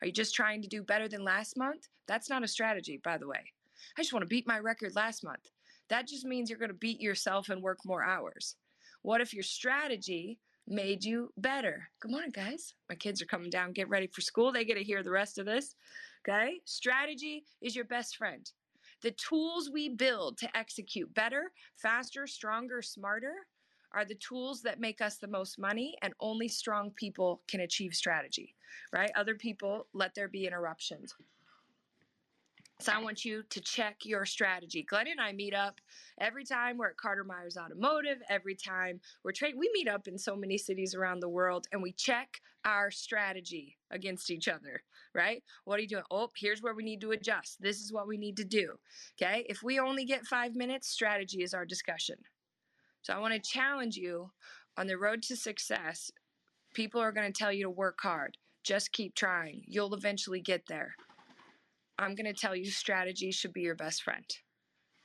[0.00, 1.88] Are you just trying to do better than last month?
[2.06, 3.52] That's not a strategy, by the way.
[3.96, 5.50] I just want to beat my record last month.
[5.88, 8.56] That just means you're going to beat yourself and work more hours.
[9.02, 11.88] What if your strategy made you better?
[12.00, 12.74] Good morning, guys.
[12.88, 13.72] My kids are coming down.
[13.72, 14.52] Get ready for school.
[14.52, 15.76] They get to hear the rest of this.
[16.28, 16.60] Okay?
[16.64, 18.50] Strategy is your best friend.
[19.02, 23.34] The tools we build to execute better, faster, stronger, smarter
[23.92, 27.94] are the tools that make us the most money, and only strong people can achieve
[27.94, 28.54] strategy,
[28.92, 29.10] right?
[29.14, 31.14] Other people let there be interruptions.
[32.78, 34.82] So I want you to check your strategy.
[34.82, 35.80] Glenn and I meet up
[36.20, 39.58] every time we're at Carter Myers Automotive, every time we're trading.
[39.58, 43.78] We meet up in so many cities around the world and we check our strategy
[43.90, 44.82] against each other,
[45.14, 45.42] right?
[45.64, 46.02] What are you doing?
[46.10, 47.62] Oh, here's where we need to adjust.
[47.62, 48.74] This is what we need to do.
[49.20, 49.46] Okay.
[49.48, 52.16] If we only get five minutes, strategy is our discussion.
[53.00, 54.32] So I want to challenge you
[54.76, 56.10] on the road to success.
[56.74, 58.36] People are going to tell you to work hard.
[58.64, 59.62] Just keep trying.
[59.66, 60.94] You'll eventually get there.
[61.98, 64.24] I'm going to tell you strategy should be your best friend.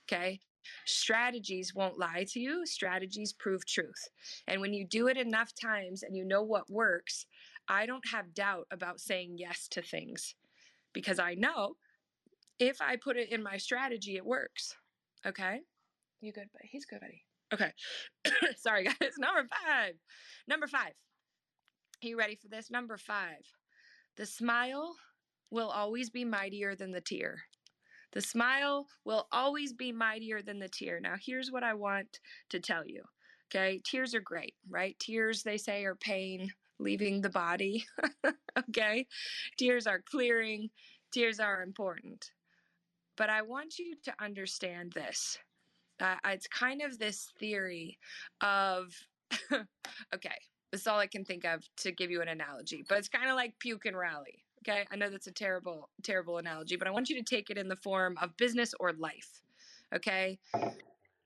[0.08, 0.40] Okay?
[0.86, 4.10] Strategies won't lie to you, strategies prove truth.
[4.48, 7.26] And when you do it enough times and you know what works,
[7.68, 10.36] I don't have doubt about saying yes to things
[10.94, 11.76] because I know
[12.60, 14.76] if I put it in my strategy, it works.
[15.26, 15.62] Okay?
[16.22, 17.24] You good, But He's good, buddy.
[17.54, 17.72] Okay.
[18.58, 18.96] Sorry, guys.
[19.18, 19.94] Number five.
[20.48, 20.94] Number five.
[22.04, 22.70] Are you ready for this?
[22.70, 23.42] Number five.
[24.18, 24.96] The smile
[25.52, 27.44] will always be mightier than the tear.
[28.14, 31.00] The smile will always be mightier than the tear.
[31.00, 33.04] Now, here's what I want to tell you.
[33.50, 34.98] Okay, tears are great, right?
[35.00, 37.86] Tears, they say, are pain leaving the body.
[38.60, 39.06] okay,
[39.58, 40.70] tears are clearing,
[41.14, 42.32] tears are important.
[43.18, 45.38] But I want you to understand this.
[46.00, 47.98] Uh, it's kind of this theory
[48.42, 48.94] of,
[50.16, 50.38] okay,
[50.72, 53.30] this is all I can think of to give you an analogy, but it's kind
[53.30, 54.44] of like puke and rally.
[54.64, 54.86] Okay.
[54.92, 57.68] I know that's a terrible, terrible analogy, but I want you to take it in
[57.68, 59.42] the form of business or life.
[59.96, 60.40] Okay.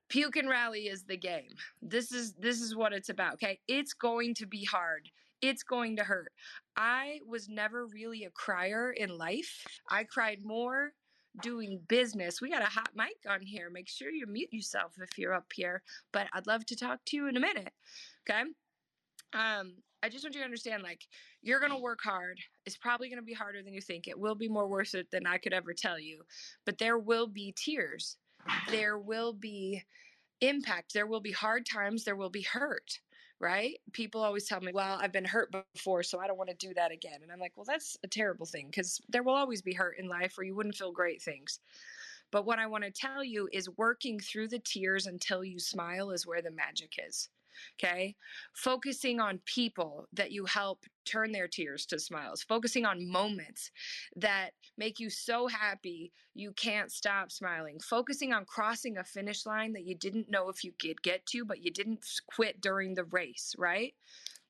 [0.07, 1.55] Puke and rally is the game.
[1.81, 3.33] This is this is what it's about.
[3.33, 3.59] Okay.
[3.67, 5.09] It's going to be hard.
[5.41, 6.31] It's going to hurt.
[6.77, 9.65] I was never really a crier in life.
[9.89, 10.93] I cried more
[11.41, 12.41] doing business.
[12.41, 13.69] We got a hot mic on here.
[13.69, 15.81] Make sure you mute yourself if you're up here.
[16.11, 17.73] But I'd love to talk to you in a minute.
[18.27, 18.41] Okay.
[19.33, 21.07] Um, I just want you to understand like
[21.45, 22.39] you're going to work hard.
[22.65, 24.07] It's probably going to be harder than you think.
[24.07, 26.23] It will be more worth it than I could ever tell you.
[26.65, 28.17] But there will be tears.
[28.69, 29.83] There will be
[30.41, 30.93] impact.
[30.93, 32.03] There will be hard times.
[32.03, 32.99] There will be hurt,
[33.39, 33.75] right?
[33.93, 36.73] People always tell me, well, I've been hurt before, so I don't want to do
[36.73, 37.19] that again.
[37.21, 40.07] And I'm like, well, that's a terrible thing because there will always be hurt in
[40.07, 41.59] life or you wouldn't feel great things.
[42.31, 46.11] But what I want to tell you is working through the tears until you smile
[46.11, 47.29] is where the magic is.
[47.79, 48.15] Okay.
[48.53, 53.71] Focusing on people that you help turn their tears to smiles, focusing on moments
[54.15, 59.73] that make you so happy you can't stop smiling, focusing on crossing a finish line
[59.73, 63.05] that you didn't know if you could get to, but you didn't quit during the
[63.05, 63.93] race, right?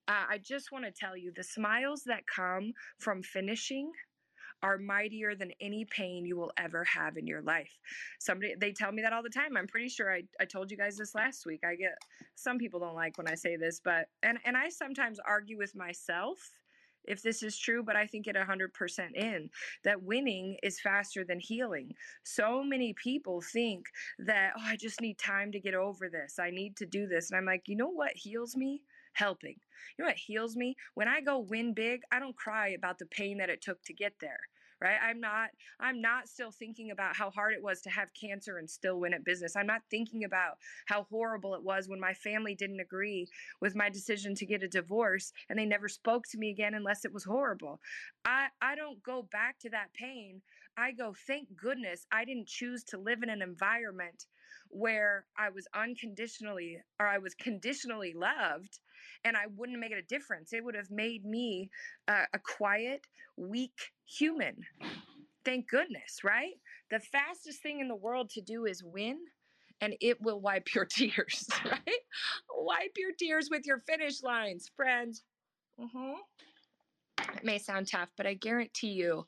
[0.07, 3.91] Uh, I just want to tell you the smiles that come from finishing
[4.65, 7.69] are mightier than any pain you will ever have in your life.
[8.19, 9.55] Somebody they tell me that all the time.
[9.55, 11.61] I'm pretty sure I, I told you guys this last week.
[11.63, 11.95] I get
[12.33, 15.75] some people don't like when I say this, but and and I sometimes argue with
[15.75, 16.39] myself
[17.07, 19.51] if this is true, but I think it 100% in
[19.83, 21.93] that winning is faster than healing.
[22.23, 23.85] So many people think
[24.17, 26.39] that, oh, I just need time to get over this.
[26.39, 27.29] I need to do this.
[27.29, 28.81] And I'm like, you know what heals me?
[29.13, 29.57] Helping.
[29.95, 30.75] You know what heals me?
[30.95, 33.93] When I go win big, I don't cry about the pain that it took to
[33.93, 34.39] get there
[34.81, 34.97] right?
[35.01, 35.49] I'm not
[35.79, 39.13] i'm not still thinking about how hard it was to have cancer and still win
[39.13, 39.55] at business.
[39.55, 40.57] I'm not thinking about
[40.87, 43.27] how horrible it was when my family didn't agree
[43.61, 47.05] with my decision to get a divorce and they never spoke to me again unless
[47.05, 47.79] it was horrible.
[48.25, 50.41] I i don't go back to that pain
[50.77, 54.25] i go thank goodness i didn't choose to live in an environment
[54.69, 58.79] where I was unconditionally or I was conditionally loved
[59.23, 60.53] and I wouldn't make it a difference.
[60.53, 61.69] It would have made me
[62.07, 63.01] uh, a quiet,
[63.37, 64.55] weak human.
[65.43, 66.53] Thank goodness, right?
[66.91, 69.17] The fastest thing in the world to do is win
[69.81, 72.01] and it will wipe your tears, right?
[72.53, 75.23] wipe your tears with your finish lines, friends.
[75.79, 76.13] Mm-hmm.
[77.35, 79.27] It may sound tough, but I guarantee you,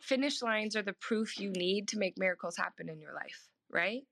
[0.00, 4.02] finish lines are the proof you need to make miracles happen in your life, right?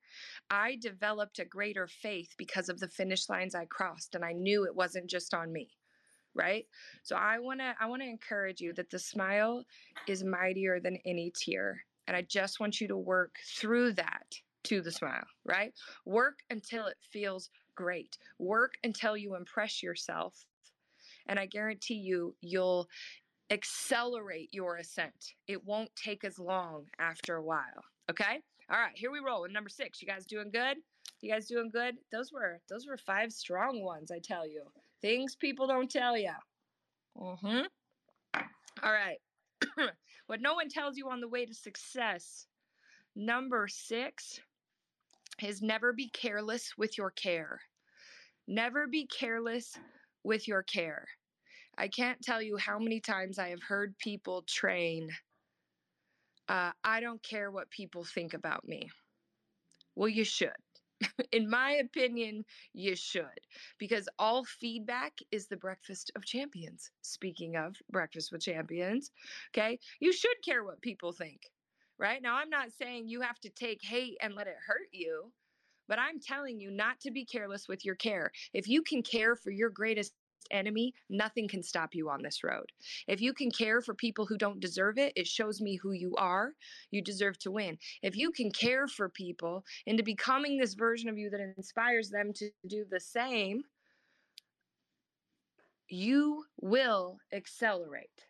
[0.50, 4.64] I developed a greater faith because of the finish lines I crossed, and I knew
[4.64, 5.70] it wasn't just on me.
[6.34, 6.66] Right?
[7.02, 9.64] So I want to I want to encourage you that the smile
[10.06, 11.82] is mightier than any tear.
[12.06, 14.34] And I just want you to work through that
[14.64, 15.72] to the smile, right?
[16.04, 18.18] Work until it feels great.
[18.38, 20.44] Work until you impress yourself.
[21.26, 22.88] And I guarantee you, you'll
[23.50, 25.34] accelerate your ascent.
[25.46, 27.84] It won't take as long after a while.
[28.10, 28.40] Okay?
[28.70, 30.02] All right, here we roll with number six.
[30.02, 30.78] You guys doing good?
[31.20, 31.96] You guys doing good?
[32.10, 34.64] Those were those were five strong ones, I tell you.
[35.00, 36.32] Things people don't tell you.
[37.16, 37.62] Mm-hmm.
[38.82, 39.18] All right.
[40.26, 42.46] what no one tells you on the way to success
[43.18, 44.38] Number six
[45.42, 47.62] is never be careless with your care.
[48.46, 49.74] Never be careless
[50.22, 51.06] with your care.
[51.78, 55.10] I can't tell you how many times I have heard people train,
[56.48, 58.90] uh, I don't care what people think about me.
[59.96, 60.52] Well, you should.
[61.32, 63.40] In my opinion, you should.
[63.78, 66.92] Because all feedback is the breakfast of champions.
[67.02, 69.10] Speaking of breakfast with champions,
[69.50, 71.50] okay, you should care what people think,
[71.98, 72.22] right?
[72.22, 75.32] Now, I'm not saying you have to take hate and let it hurt you.
[75.88, 78.32] But I'm telling you not to be careless with your care.
[78.52, 80.14] If you can care for your greatest
[80.50, 82.66] enemy, nothing can stop you on this road.
[83.06, 86.14] If you can care for people who don't deserve it, it shows me who you
[86.16, 86.52] are.
[86.90, 87.78] You deserve to win.
[88.02, 92.32] If you can care for people into becoming this version of you that inspires them
[92.34, 93.62] to do the same,
[95.88, 98.26] you will accelerate.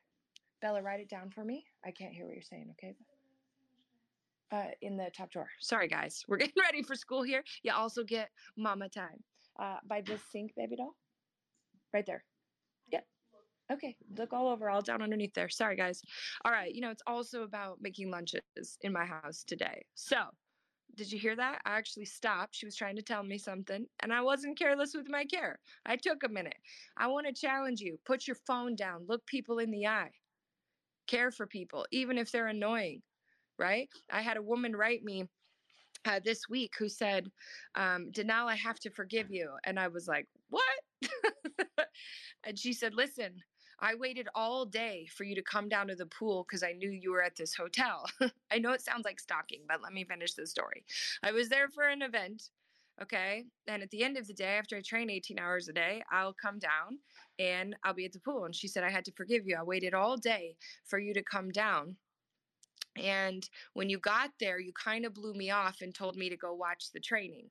[0.60, 1.64] Bella, write it down for me.
[1.84, 2.94] I can't hear what you're saying, okay?
[4.52, 5.48] Uh, in the top drawer.
[5.60, 6.24] Sorry, guys.
[6.28, 7.42] We're getting ready for school here.
[7.62, 9.22] You also get mama time
[9.58, 10.94] uh, by this sink, baby doll.
[11.96, 12.24] Right there.
[12.92, 13.06] Yep.
[13.72, 13.96] Okay.
[14.18, 15.48] Look all over, all down underneath there.
[15.48, 16.02] Sorry, guys.
[16.44, 16.74] All right.
[16.74, 18.42] You know, it's also about making lunches
[18.82, 19.82] in my house today.
[19.94, 20.18] So,
[20.94, 21.62] did you hear that?
[21.64, 22.54] I actually stopped.
[22.54, 25.58] She was trying to tell me something, and I wasn't careless with my care.
[25.86, 26.58] I took a minute.
[26.98, 30.12] I want to challenge you put your phone down, look people in the eye,
[31.06, 33.00] care for people, even if they're annoying,
[33.58, 33.88] right?
[34.12, 35.30] I had a woman write me
[36.04, 37.30] uh, this week who said,
[37.74, 39.52] um, Danelle, I have to forgive you.
[39.64, 40.62] And I was like, what?
[42.44, 43.42] and she said, Listen,
[43.80, 46.90] I waited all day for you to come down to the pool because I knew
[46.90, 48.06] you were at this hotel.
[48.50, 50.84] I know it sounds like stalking, but let me finish the story.
[51.22, 52.50] I was there for an event.
[53.02, 53.44] Okay.
[53.66, 56.32] And at the end of the day, after I train 18 hours a day, I'll
[56.32, 56.98] come down
[57.38, 58.46] and I'll be at the pool.
[58.46, 59.56] And she said, I had to forgive you.
[59.60, 61.96] I waited all day for you to come down.
[62.96, 66.36] And when you got there, you kind of blew me off and told me to
[66.38, 67.50] go watch the training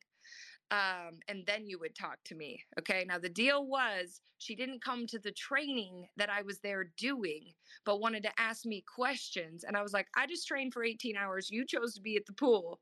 [0.71, 2.63] um, and then you would talk to me.
[2.79, 3.05] Okay.
[3.07, 7.53] Now, the deal was she didn't come to the training that I was there doing,
[7.85, 9.63] but wanted to ask me questions.
[9.63, 11.51] And I was like, I just trained for 18 hours.
[11.51, 12.79] You chose to be at the pool.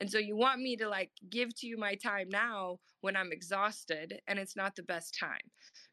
[0.00, 3.32] And so you want me to like give to you my time now when I'm
[3.32, 5.38] exhausted and it's not the best time.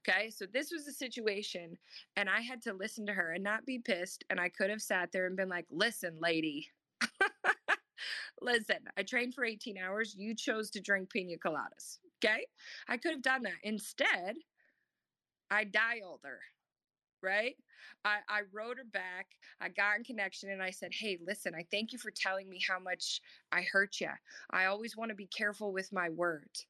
[0.07, 0.31] Okay.
[0.31, 1.77] So this was a situation
[2.17, 4.25] and I had to listen to her and not be pissed.
[4.29, 6.67] And I could have sat there and been like, listen, lady.
[8.41, 10.15] Listen, I trained for 18 hours.
[10.17, 11.99] You chose to drink pina coladas.
[12.23, 12.45] Okay.
[12.87, 13.53] I could have done that.
[13.63, 14.35] Instead,
[15.49, 16.39] I dialed her,
[17.21, 17.55] right?
[18.05, 19.27] I, I wrote her back.
[19.59, 22.61] I got in connection and I said, Hey, listen, I thank you for telling me
[22.67, 23.21] how much
[23.51, 24.09] I hurt you.
[24.51, 26.65] I always want to be careful with my words.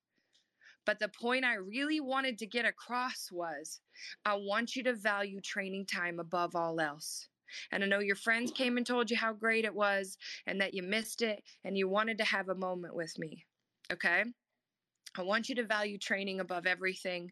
[0.85, 3.81] But the point I really wanted to get across was
[4.25, 7.27] I want you to value training time above all else.
[7.71, 10.73] And I know your friends came and told you how great it was and that
[10.73, 13.45] you missed it and you wanted to have a moment with me.
[13.91, 14.23] Okay?
[15.17, 17.31] I want you to value training above everything.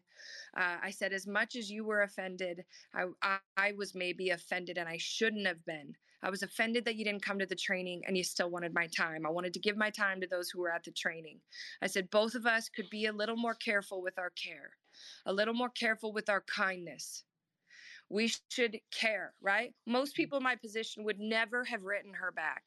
[0.56, 2.62] Uh, I said, as much as you were offended,
[2.94, 5.94] I, I, I was maybe offended and I shouldn't have been.
[6.22, 8.86] I was offended that you didn't come to the training and you still wanted my
[8.88, 9.24] time.
[9.24, 11.40] I wanted to give my time to those who were at the training.
[11.80, 14.72] I said, both of us could be a little more careful with our care,
[15.24, 17.24] a little more careful with our kindness
[18.10, 19.72] we should care, right?
[19.86, 20.16] Most mm.
[20.16, 22.62] people in my position would never have written her back,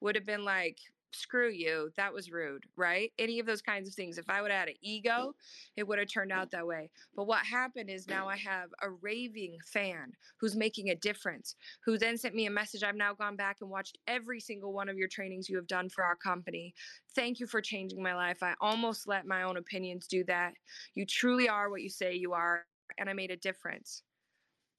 [0.00, 0.78] would have been like,
[1.12, 3.10] screw you, that was rude, right?
[3.18, 4.18] Any of those kinds of things.
[4.18, 5.34] If I would have had an ego,
[5.76, 6.90] it would have turned out that way.
[7.14, 11.54] But what happened is now I have a raving fan who's making a difference,
[11.84, 12.82] who then sent me a message.
[12.82, 15.88] I've now gone back and watched every single one of your trainings you have done
[15.88, 16.74] for our company.
[17.14, 18.42] Thank you for changing my life.
[18.42, 20.52] I almost let my own opinions do that.
[20.94, 22.66] You truly are what you say you are,
[22.98, 24.02] and I made a difference.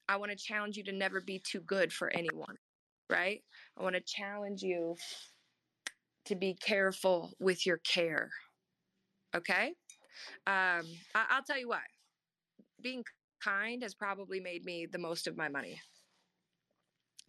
[0.09, 2.55] I want to challenge you to never be too good for anyone,
[3.09, 3.41] right?
[3.77, 4.95] I want to challenge you
[6.25, 8.29] to be careful with your care.
[9.35, 9.73] Okay?
[10.45, 10.85] Um,
[11.15, 11.81] I- I'll tell you what,
[12.81, 13.03] being
[13.43, 15.79] kind has probably made me the most of my money.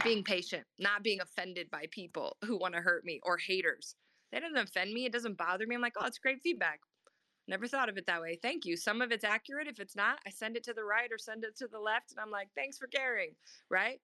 [0.05, 3.97] Being patient, not being offended by people who want to hurt me or haters.
[4.31, 5.07] That doesn't offend me.
[5.07, 5.75] It doesn't bother me.
[5.75, 6.81] I'm like, oh, it's great feedback.
[7.49, 8.39] Never thought of it that way.
[8.41, 8.77] Thank you.
[8.77, 9.69] Some of it's accurate.
[9.69, 12.13] If it's not, I send it to the right or send it to the left
[12.13, 13.35] and I'm like, "Thanks for caring."
[13.71, 14.03] Right?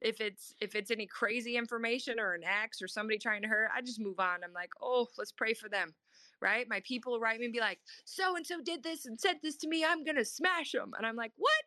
[0.00, 3.70] If it's if it's any crazy information or an axe or somebody trying to hurt,
[3.74, 4.42] I just move on.
[4.42, 5.94] I'm like, "Oh, let's pray for them."
[6.40, 6.68] Right?
[6.68, 9.56] My people write me and be like, "So and so did this and said this
[9.58, 9.84] to me.
[9.84, 11.64] I'm going to smash them." And I'm like, "What?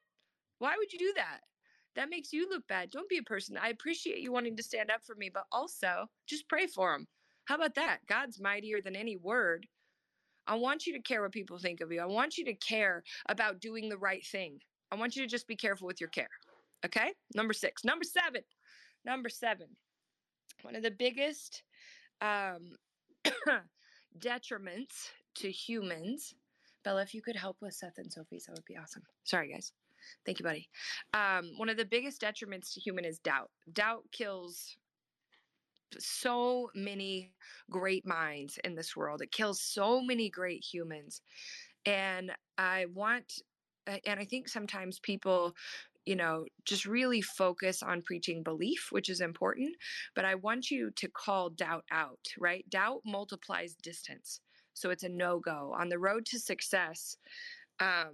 [0.60, 1.42] Why would you do that?"
[1.96, 2.92] That makes you look bad.
[2.92, 3.58] Don't be a person.
[3.58, 7.08] I appreciate you wanting to stand up for me, but also just pray for them.
[7.46, 8.06] How about that?
[8.08, 9.68] God's mightier than any word.
[10.48, 12.02] I want you to care what people think of you.
[12.02, 14.60] I want you to care about doing the right thing.
[14.92, 16.30] I want you to just be careful with your care.
[16.86, 17.14] Okay?
[17.34, 17.84] Number six.
[17.84, 18.42] Number seven.
[19.04, 19.68] Number seven.
[20.62, 21.64] One of the biggest
[22.22, 22.76] um,
[24.20, 26.36] detriments to humans.
[26.84, 29.04] Bella, if you could help with Seth and Sophie's, that would be awesome.
[29.24, 29.72] Sorry, guys.
[30.26, 30.70] Thank you, buddy.
[31.14, 33.50] Um, one of the biggest detriments to human is doubt.
[33.74, 34.78] Doubt kills
[36.00, 37.32] so many
[37.70, 39.22] great minds in this world.
[39.22, 41.22] It kills so many great humans.
[41.86, 43.42] And I want,
[43.88, 45.56] and I think sometimes people,
[46.06, 49.76] you know, just really focus on preaching belief, which is important.
[50.16, 52.68] But I want you to call doubt out, right?
[52.70, 54.42] Doubt multiplies distance.
[54.74, 55.74] So it's a no go.
[55.78, 57.18] On the road to success,
[57.80, 58.14] um,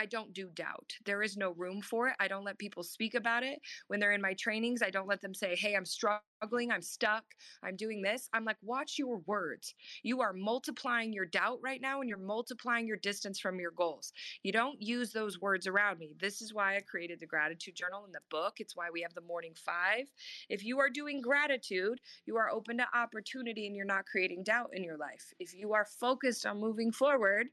[0.00, 0.94] I don't do doubt.
[1.04, 2.14] There is no room for it.
[2.18, 3.60] I don't let people speak about it.
[3.88, 6.70] When they're in my trainings, I don't let them say, Hey, I'm struggling.
[6.70, 7.22] I'm stuck.
[7.62, 8.30] I'm doing this.
[8.32, 9.74] I'm like, watch your words.
[10.02, 14.14] You are multiplying your doubt right now and you're multiplying your distance from your goals.
[14.42, 16.14] You don't use those words around me.
[16.18, 18.54] This is why I created the gratitude journal in the book.
[18.56, 20.06] It's why we have the morning five.
[20.48, 24.70] If you are doing gratitude, you are open to opportunity and you're not creating doubt
[24.72, 25.34] in your life.
[25.38, 27.48] If you are focused on moving forward,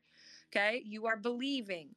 [0.50, 1.90] okay, you are believing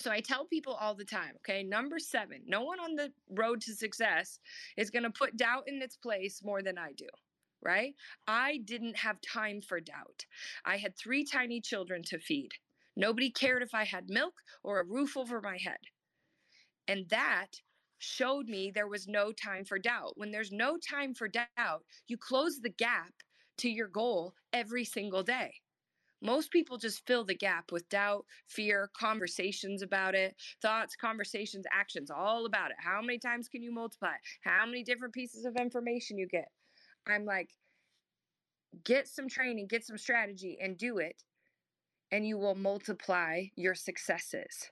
[0.00, 3.60] so I tell people all the time, okay, number seven, no one on the road
[3.62, 4.38] to success
[4.76, 7.08] is going to put doubt in its place more than I do,
[7.62, 7.94] right?
[8.26, 10.24] I didn't have time for doubt.
[10.64, 12.50] I had three tiny children to feed.
[12.96, 15.78] Nobody cared if I had milk or a roof over my head.
[16.86, 17.48] And that
[17.98, 20.12] showed me there was no time for doubt.
[20.16, 23.12] When there's no time for doubt, you close the gap
[23.58, 25.54] to your goal every single day.
[26.20, 32.10] Most people just fill the gap with doubt, fear, conversations about it, thoughts, conversations, actions,
[32.10, 32.76] all about it.
[32.80, 34.14] How many times can you multiply?
[34.42, 36.48] How many different pieces of information you get?
[37.06, 37.50] I'm like,
[38.84, 41.22] get some training, get some strategy, and do it,
[42.10, 44.70] and you will multiply your successes.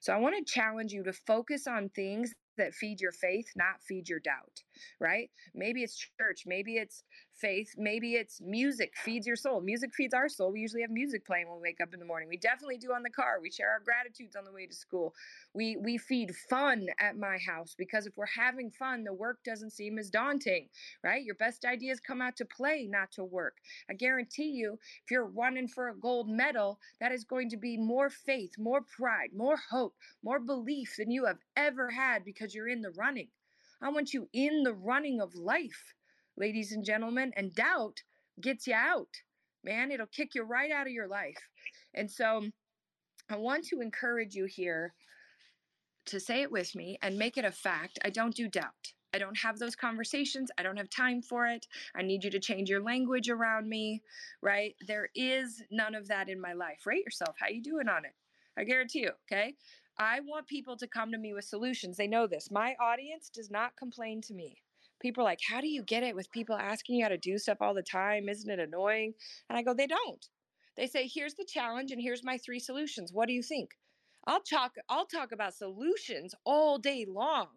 [0.00, 3.82] So I want to challenge you to focus on things that feed your faith, not
[3.86, 4.62] feed your doubt,
[5.00, 5.30] right?
[5.54, 7.02] Maybe it's church, maybe it's
[7.34, 9.60] faith, maybe it's music feeds your soul.
[9.60, 10.52] Music feeds our soul.
[10.52, 12.28] We usually have music playing when we wake up in the morning.
[12.28, 13.38] We definitely do on the car.
[13.40, 15.14] We share our gratitudes on the way to school.
[15.54, 19.70] We we feed fun at my house because if we're having fun, the work doesn't
[19.72, 20.68] seem as daunting,
[21.02, 21.24] right?
[21.24, 23.56] Your best ideas come out to play, not to work.
[23.90, 27.76] I guarantee you, if you're running for a gold medal, that is going to be
[27.76, 32.68] more faith, more pride, more hope, more belief than you have ever had because you're
[32.68, 33.28] in the running.
[33.80, 35.94] I want you in the running of life,
[36.36, 38.02] ladies and gentlemen, and doubt
[38.40, 39.08] gets you out.
[39.64, 41.48] Man, it'll kick you right out of your life.
[41.94, 42.42] And so
[43.30, 44.94] I want to encourage you here
[46.06, 47.98] to say it with me and make it a fact.
[48.04, 48.92] I don't do doubt.
[49.14, 50.50] I don't have those conversations.
[50.58, 51.66] I don't have time for it.
[51.94, 54.02] I need you to change your language around me,
[54.42, 54.74] right?
[54.86, 56.86] There is none of that in my life.
[56.86, 57.36] Rate yourself.
[57.38, 58.12] How you doing on it?
[58.58, 59.54] I guarantee you, okay?
[59.98, 61.96] I want people to come to me with solutions.
[61.96, 62.50] They know this.
[62.50, 64.62] My audience does not complain to me.
[65.00, 67.36] People are like, How do you get it with people asking you how to do
[67.36, 68.28] stuff all the time?
[68.28, 69.14] Isn't it annoying?
[69.48, 70.24] And I go, They don't.
[70.76, 73.12] They say, Here's the challenge and here's my three solutions.
[73.12, 73.70] What do you think?
[74.26, 77.48] I'll talk, I'll talk about solutions all day long,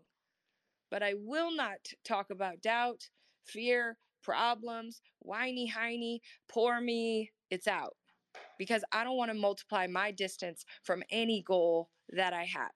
[0.90, 3.10] but I will not talk about doubt,
[3.46, 6.20] fear, problems, whiny, hiney,
[6.50, 7.32] poor me.
[7.52, 7.98] It's out
[8.58, 12.72] because I don't want to multiply my distance from any goal that I have.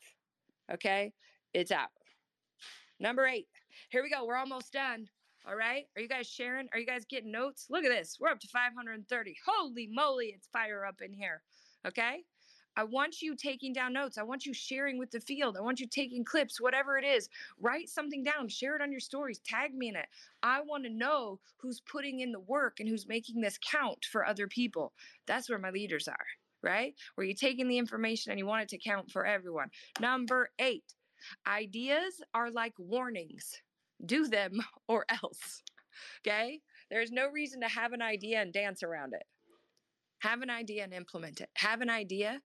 [0.74, 1.14] Okay?
[1.54, 1.90] It's out.
[3.00, 3.48] Number eight.
[3.90, 4.26] Here we go.
[4.26, 5.08] We're almost done.
[5.48, 5.86] All right.
[5.96, 6.68] Are you guys sharing?
[6.74, 7.68] Are you guys getting notes?
[7.70, 8.18] Look at this.
[8.20, 9.38] We're up to 530.
[9.46, 11.42] Holy moly, it's fire up in here.
[11.86, 12.24] Okay.
[12.78, 14.18] I want you taking down notes.
[14.18, 15.56] I want you sharing with the field.
[15.56, 17.30] I want you taking clips, whatever it is.
[17.60, 20.08] Write something down, share it on your stories, tag me in it.
[20.44, 24.26] I want to know who's putting in the work and who's making this count for
[24.26, 24.92] other people.
[25.26, 26.26] That's where my leaders are
[26.66, 26.94] right?
[27.16, 29.70] Where you're taking the information and you want it to count for everyone.
[30.00, 30.84] Number eight,
[31.48, 33.54] ideas are like warnings.
[34.06, 35.62] Do them or else.
[36.26, 36.60] Okay?
[36.90, 39.24] There's no reason to have an idea and dance around it.
[40.20, 41.50] Have an idea and implement it.
[41.56, 42.42] Have an idea,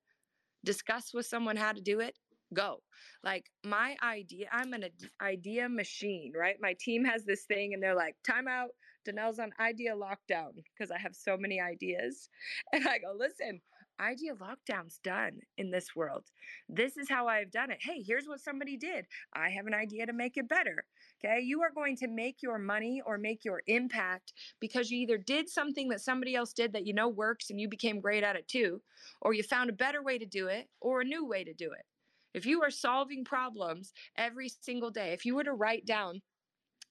[0.65, 2.15] discuss with someone how to do it,
[2.55, 2.83] go.
[3.23, 4.85] Like my idea, I'm an
[5.23, 6.57] idea machine, right?
[6.61, 8.71] My team has this thing and they're like, time out.
[9.09, 12.29] Danelle's on idea lockdown because I have so many ideas.
[12.73, 13.61] And I go, listen,
[14.01, 16.25] idea lockdown's done in this world.
[16.69, 17.79] This is how I've done it.
[17.81, 19.07] Hey, here's what somebody did.
[19.35, 20.85] I have an idea to make it better.
[21.23, 21.41] Okay.
[21.41, 25.49] You are going to make your money or make your impact because you either did
[25.49, 28.49] something that somebody else did that you know works and you became great at it
[28.49, 28.81] too,
[29.21, 31.71] or you found a better way to do it or a new way to do
[31.73, 31.85] it.
[32.33, 36.23] If you are solving problems every single day, if you were to write down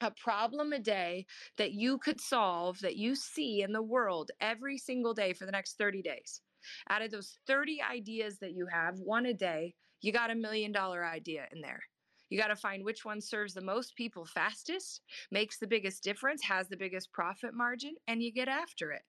[0.02, 1.26] a problem a day
[1.58, 5.52] that you could solve that you see in the world every single day for the
[5.52, 6.42] next 30 days.
[6.90, 10.72] Out of those 30 ideas that you have, one a day, you got a million
[10.72, 11.82] dollar idea in there.
[12.30, 15.02] You got to find which one serves the most people fastest,
[15.32, 19.02] makes the biggest difference, has the biggest profit margin, and you get after it.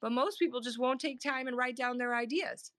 [0.00, 2.72] But most people just won't take time and write down their ideas.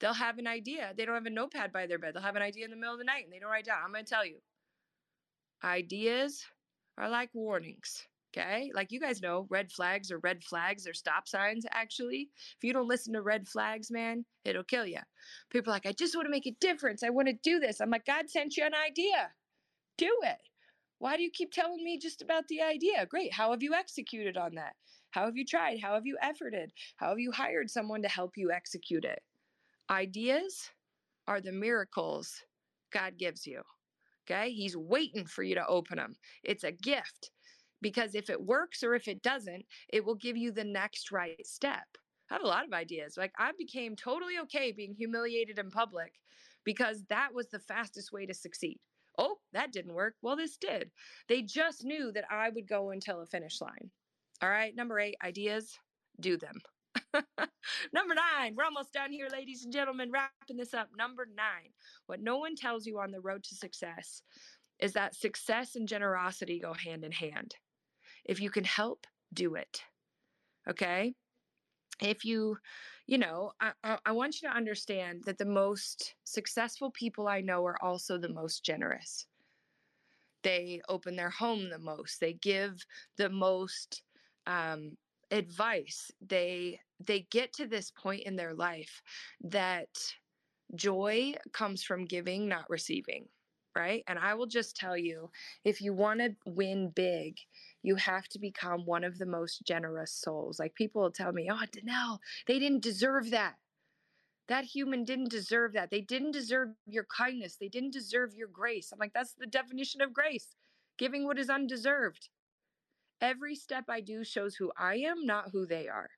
[0.00, 0.92] They'll have an idea.
[0.96, 2.14] They don't have a notepad by their bed.
[2.14, 3.78] They'll have an idea in the middle of the night and they don't write down.
[3.84, 4.38] I'm going to tell you
[5.62, 6.44] ideas
[6.98, 8.06] are like warnings.
[8.34, 8.70] Okay.
[8.74, 10.84] Like you guys know, red flags are red flags.
[10.84, 12.30] They're stop signs, actually.
[12.56, 15.00] If you don't listen to red flags, man, it'll kill you.
[15.50, 17.02] People are like, I just want to make a difference.
[17.02, 17.80] I want to do this.
[17.80, 19.30] I'm like, God sent you an idea.
[19.98, 20.38] Do it.
[20.98, 23.04] Why do you keep telling me just about the idea?
[23.06, 23.34] Great.
[23.34, 24.74] How have you executed on that?
[25.10, 25.80] How have you tried?
[25.82, 26.68] How have you efforted?
[26.96, 29.20] How have you hired someone to help you execute it?
[29.90, 30.70] Ideas
[31.28, 32.32] are the miracles
[32.92, 33.60] God gives you.
[34.24, 34.52] Okay.
[34.52, 36.14] He's waiting for you to open them.
[36.44, 37.30] It's a gift
[37.82, 41.46] because if it works or if it doesn't, it will give you the next right
[41.46, 41.84] step.
[42.30, 43.16] I have a lot of ideas.
[43.18, 46.14] Like I became totally okay being humiliated in public
[46.64, 48.78] because that was the fastest way to succeed.
[49.18, 50.14] Oh, that didn't work.
[50.22, 50.90] Well, this did.
[51.28, 53.90] They just knew that I would go until a finish line.
[54.40, 55.78] All right, number eight, ideas,
[56.18, 56.54] do them.
[57.92, 60.88] Number nine, we're almost done here, ladies and gentlemen, wrapping this up.
[60.96, 61.70] Number nine,
[62.06, 64.22] what no one tells you on the road to success
[64.78, 67.54] is that success and generosity go hand in hand.
[68.24, 69.82] If you can help, do it.
[70.68, 71.14] Okay?
[72.00, 72.58] If you,
[73.06, 77.64] you know, I, I want you to understand that the most successful people I know
[77.66, 79.26] are also the most generous.
[80.42, 82.84] They open their home the most, they give
[83.16, 84.02] the most
[84.46, 84.96] um,
[85.30, 86.10] advice.
[86.20, 89.02] They they get to this point in their life
[89.42, 89.88] that
[90.74, 93.26] joy comes from giving, not receiving
[93.74, 94.02] right?
[94.06, 95.30] And I will just tell you
[95.64, 97.38] if you want to win big,
[97.82, 100.58] you have to become one of the most generous souls.
[100.58, 103.54] Like people will tell me, oh, Danelle, they didn't deserve that.
[104.48, 105.90] That human didn't deserve that.
[105.90, 107.56] They didn't deserve your kindness.
[107.56, 108.92] They didn't deserve your grace.
[108.92, 110.54] I'm like, that's the definition of grace
[110.98, 112.28] giving what is undeserved.
[113.20, 116.10] Every step I do shows who I am, not who they are.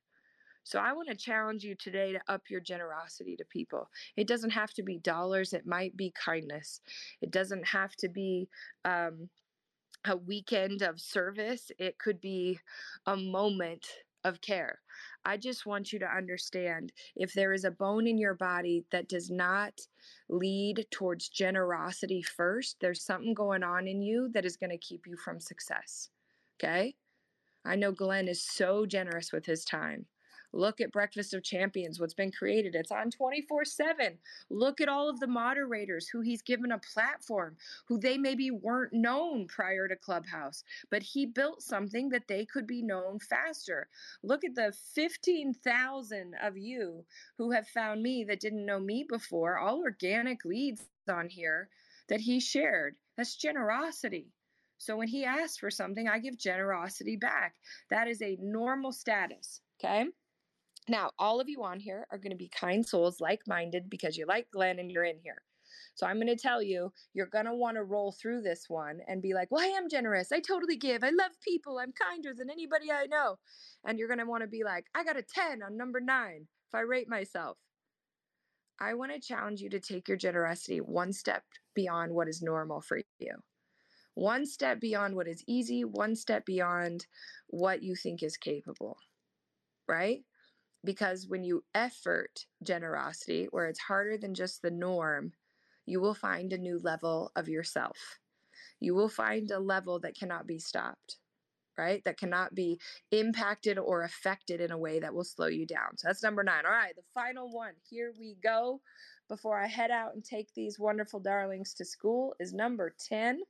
[0.64, 3.88] So I want to challenge you today to up your generosity to people.
[4.16, 6.80] It doesn't have to be dollars, it might be kindness.
[7.20, 8.48] It doesn't have to be
[8.86, 9.28] um,
[10.04, 12.58] a weekend of service, it could be
[13.06, 13.86] a moment
[14.24, 14.80] of care.
[15.24, 19.08] I just want you to understand if there is a bone in your body that
[19.08, 19.80] does not
[20.28, 25.06] lead towards generosity first, there's something going on in you that is going to keep
[25.06, 26.10] you from success.
[26.58, 26.94] Okay?
[27.64, 30.06] I know Glenn is so generous with his time.
[30.54, 32.76] Look at Breakfast of Champions, what's been created.
[32.76, 34.16] It's on 24 7.
[34.50, 37.56] Look at all of the moderators who he's given a platform,
[37.88, 42.68] who they maybe weren't known prior to Clubhouse, but he built something that they could
[42.68, 43.88] be known faster.
[44.22, 47.04] Look at the 15,000 of you
[47.36, 51.68] who have found me that didn't know me before, all organic leads on here
[52.08, 52.94] that he shared.
[53.16, 54.28] That's generosity.
[54.78, 57.54] So when he asks for something, I give generosity back.
[57.90, 59.60] That is a normal status.
[59.80, 60.06] Okay.
[60.88, 64.16] Now, all of you on here are going to be kind souls, like minded, because
[64.16, 65.42] you like Glenn and you're in here.
[65.94, 69.00] So I'm going to tell you, you're going to want to roll through this one
[69.06, 70.32] and be like, well, I am generous.
[70.32, 71.04] I totally give.
[71.04, 71.78] I love people.
[71.78, 73.38] I'm kinder than anybody I know.
[73.84, 76.48] And you're going to want to be like, I got a 10 on number nine
[76.68, 77.58] if I rate myself.
[78.80, 82.80] I want to challenge you to take your generosity one step beyond what is normal
[82.80, 83.32] for you.
[84.14, 87.06] One step beyond what is easy, one step beyond
[87.48, 88.96] what you think is capable,
[89.88, 90.24] right?
[90.84, 95.32] Because when you effort generosity, where it's harder than just the norm,
[95.86, 98.18] you will find a new level of yourself.
[98.80, 101.16] You will find a level that cannot be stopped,
[101.78, 102.02] right?
[102.04, 102.78] That cannot be
[103.10, 105.96] impacted or affected in a way that will slow you down.
[105.96, 106.66] So that's number nine.
[106.66, 107.72] All right, the final one.
[107.88, 108.80] Here we go.
[109.28, 113.40] Before I head out and take these wonderful darlings to school, is number 10.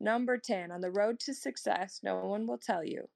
[0.00, 3.08] Number 10 on the road to success, no one will tell you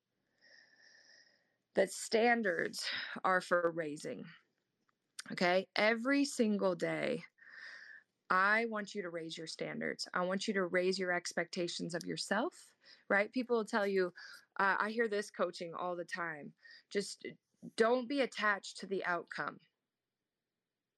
[1.75, 2.87] that standards
[3.25, 4.25] are for raising.
[5.33, 7.23] Okay, every single day,
[8.31, 10.07] I want you to raise your standards.
[10.13, 12.53] I want you to raise your expectations of yourself,
[13.09, 13.33] right?
[13.33, 14.13] People will tell you,
[14.61, 16.53] uh, I hear this coaching all the time
[16.91, 17.27] just
[17.77, 19.61] don't be attached to the outcome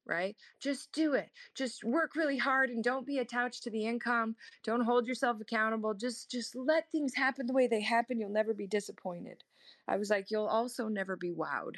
[0.06, 0.36] right?
[0.60, 1.30] Just do it.
[1.54, 4.36] Just work really hard and don't be attached to the income.
[4.62, 5.94] Don't hold yourself accountable.
[5.94, 8.20] Just just let things happen the way they happen.
[8.20, 9.42] You'll never be disappointed.
[9.88, 11.76] I was like, you'll also never be wowed.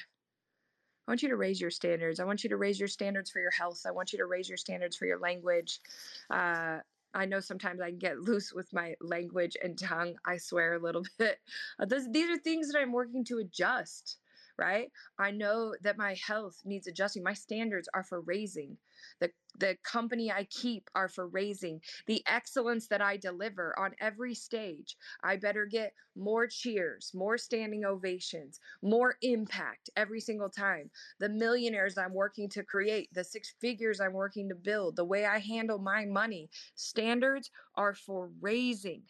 [1.07, 2.21] I want you to raise your standards.
[2.21, 3.83] I want you to raise your standards for your health.
[3.87, 5.81] I want you to raise your standards for your language.
[6.29, 6.79] Uh,
[7.15, 10.17] I know sometimes I get loose with my language and tongue.
[10.25, 11.39] I swear a little bit.
[11.79, 14.19] Uh, these are things that I'm working to adjust
[14.59, 14.91] right?
[15.19, 17.23] I know that my health needs adjusting.
[17.23, 18.77] My standards are for raising.
[19.21, 21.81] The the company I keep are for raising.
[22.07, 24.97] The excellence that I deliver on every stage.
[25.23, 30.91] I better get more cheers, more standing ovations, more impact every single time.
[31.19, 35.25] The millionaires I'm working to create, the six figures I'm working to build, the way
[35.25, 36.51] I handle my money.
[36.75, 39.03] Standards are for raising.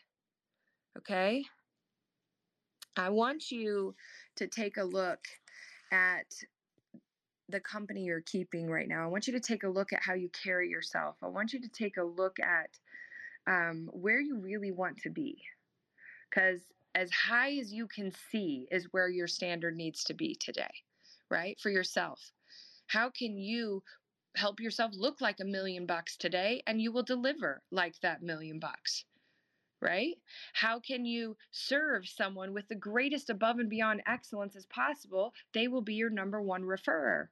[0.99, 1.45] Okay?
[2.97, 3.95] I want you
[4.39, 5.21] to take a look
[5.93, 6.27] at
[7.49, 9.05] the company you're keeping right now.
[9.05, 11.17] I want you to take a look at how you carry yourself.
[11.23, 12.71] I want you to take a look at
[13.47, 15.39] um, where you really want to be.
[16.29, 16.61] Because
[16.95, 20.71] as high as you can see is where your standard needs to be today,
[21.31, 21.59] right?
[21.61, 22.33] For yourself.
[22.89, 23.83] How can you
[24.37, 28.59] help yourself look like a million bucks today and you will deliver like that million
[28.59, 29.05] bucks?
[29.81, 30.17] Right?
[30.55, 35.33] How can you serve someone with the greatest above and beyond excellence as possible?
[35.55, 37.29] They will be your number one referrer.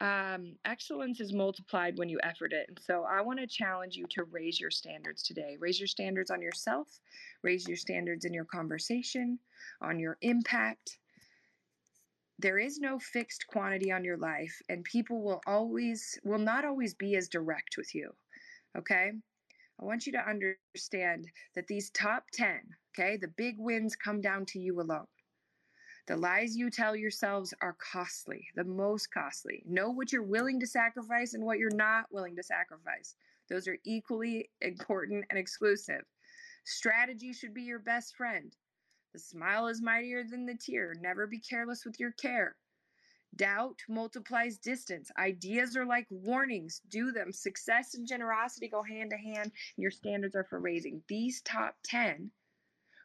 [0.00, 2.66] Um, excellence is multiplied when you effort it.
[2.68, 5.56] And so I want to challenge you to raise your standards today.
[5.60, 6.88] Raise your standards on yourself,
[7.42, 9.38] raise your standards in your conversation,
[9.80, 10.98] on your impact.
[12.40, 16.92] There is no fixed quantity on your life, and people will always, will not always
[16.94, 18.12] be as direct with you.
[18.76, 19.12] Okay?
[19.80, 22.60] I want you to understand that these top 10,
[22.92, 25.06] okay, the big wins come down to you alone.
[26.06, 29.62] The lies you tell yourselves are costly, the most costly.
[29.66, 33.16] Know what you're willing to sacrifice and what you're not willing to sacrifice.
[33.48, 36.04] Those are equally important and exclusive.
[36.64, 38.54] Strategy should be your best friend.
[39.12, 40.94] The smile is mightier than the tear.
[41.00, 42.56] Never be careless with your care.
[43.36, 45.10] Doubt multiplies distance.
[45.18, 46.80] Ideas are like warnings.
[46.88, 47.32] Do them.
[47.32, 51.02] Success and generosity go hand to hand, and your standards are for raising.
[51.08, 52.30] These top 10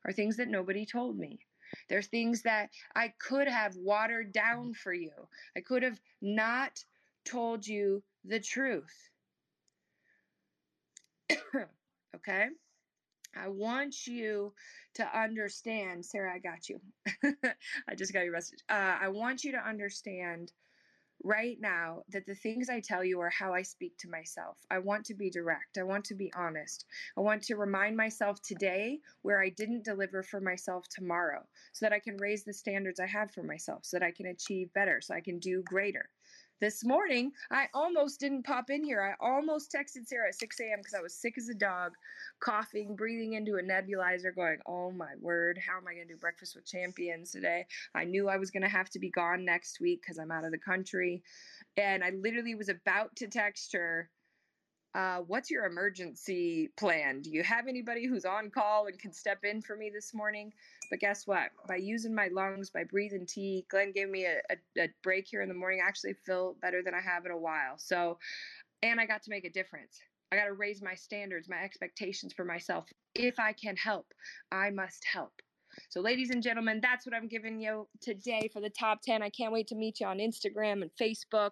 [0.05, 1.39] are things that nobody told me.
[1.88, 4.71] There's things that I could have watered down mm-hmm.
[4.73, 5.11] for you.
[5.55, 6.84] I could have not
[7.25, 9.09] told you the truth.
[12.15, 12.47] okay?
[13.36, 14.53] I want you
[14.95, 16.80] to understand, Sarah, I got you.
[17.88, 18.59] I just got your message.
[18.69, 20.51] Uh, I want you to understand
[21.23, 24.57] right now that the things I tell you are how I speak to myself.
[24.71, 25.77] I want to be direct.
[25.77, 26.86] I want to be honest.
[27.17, 31.93] I want to remind myself today where I didn't deliver for myself tomorrow so that
[31.93, 35.01] I can raise the standards I have for myself, so that I can achieve better,
[35.01, 36.09] so I can do greater.
[36.62, 39.01] This morning, I almost didn't pop in here.
[39.01, 40.80] I almost texted Sarah at 6 a.m.
[40.80, 41.93] because I was sick as a dog,
[42.41, 46.20] coughing, breathing into a nebulizer, going, Oh my word, how am I going to do
[46.20, 47.66] breakfast with champions today?
[47.95, 50.43] I knew I was going to have to be gone next week because I'm out
[50.43, 51.24] of the country.
[51.78, 54.10] And I literally was about to text her
[54.95, 57.22] uh, what's your emergency plan?
[57.22, 60.51] Do you have anybody who's on call and can step in for me this morning?
[60.90, 61.52] But guess what?
[61.68, 65.42] By using my lungs, by breathing tea, Glenn gave me a, a, a break here
[65.42, 65.82] in the morning.
[65.84, 67.78] I actually feel better than I have in a while.
[67.78, 68.18] So,
[68.82, 70.00] and I got to make a difference.
[70.32, 72.86] I got to raise my standards, my expectations for myself.
[73.16, 74.14] If I can help,
[74.52, 75.34] I must help.
[75.90, 79.22] So, ladies and gentlemen, that's what I'm giving you today for the top 10.
[79.22, 81.52] I can't wait to meet you on Instagram and Facebook.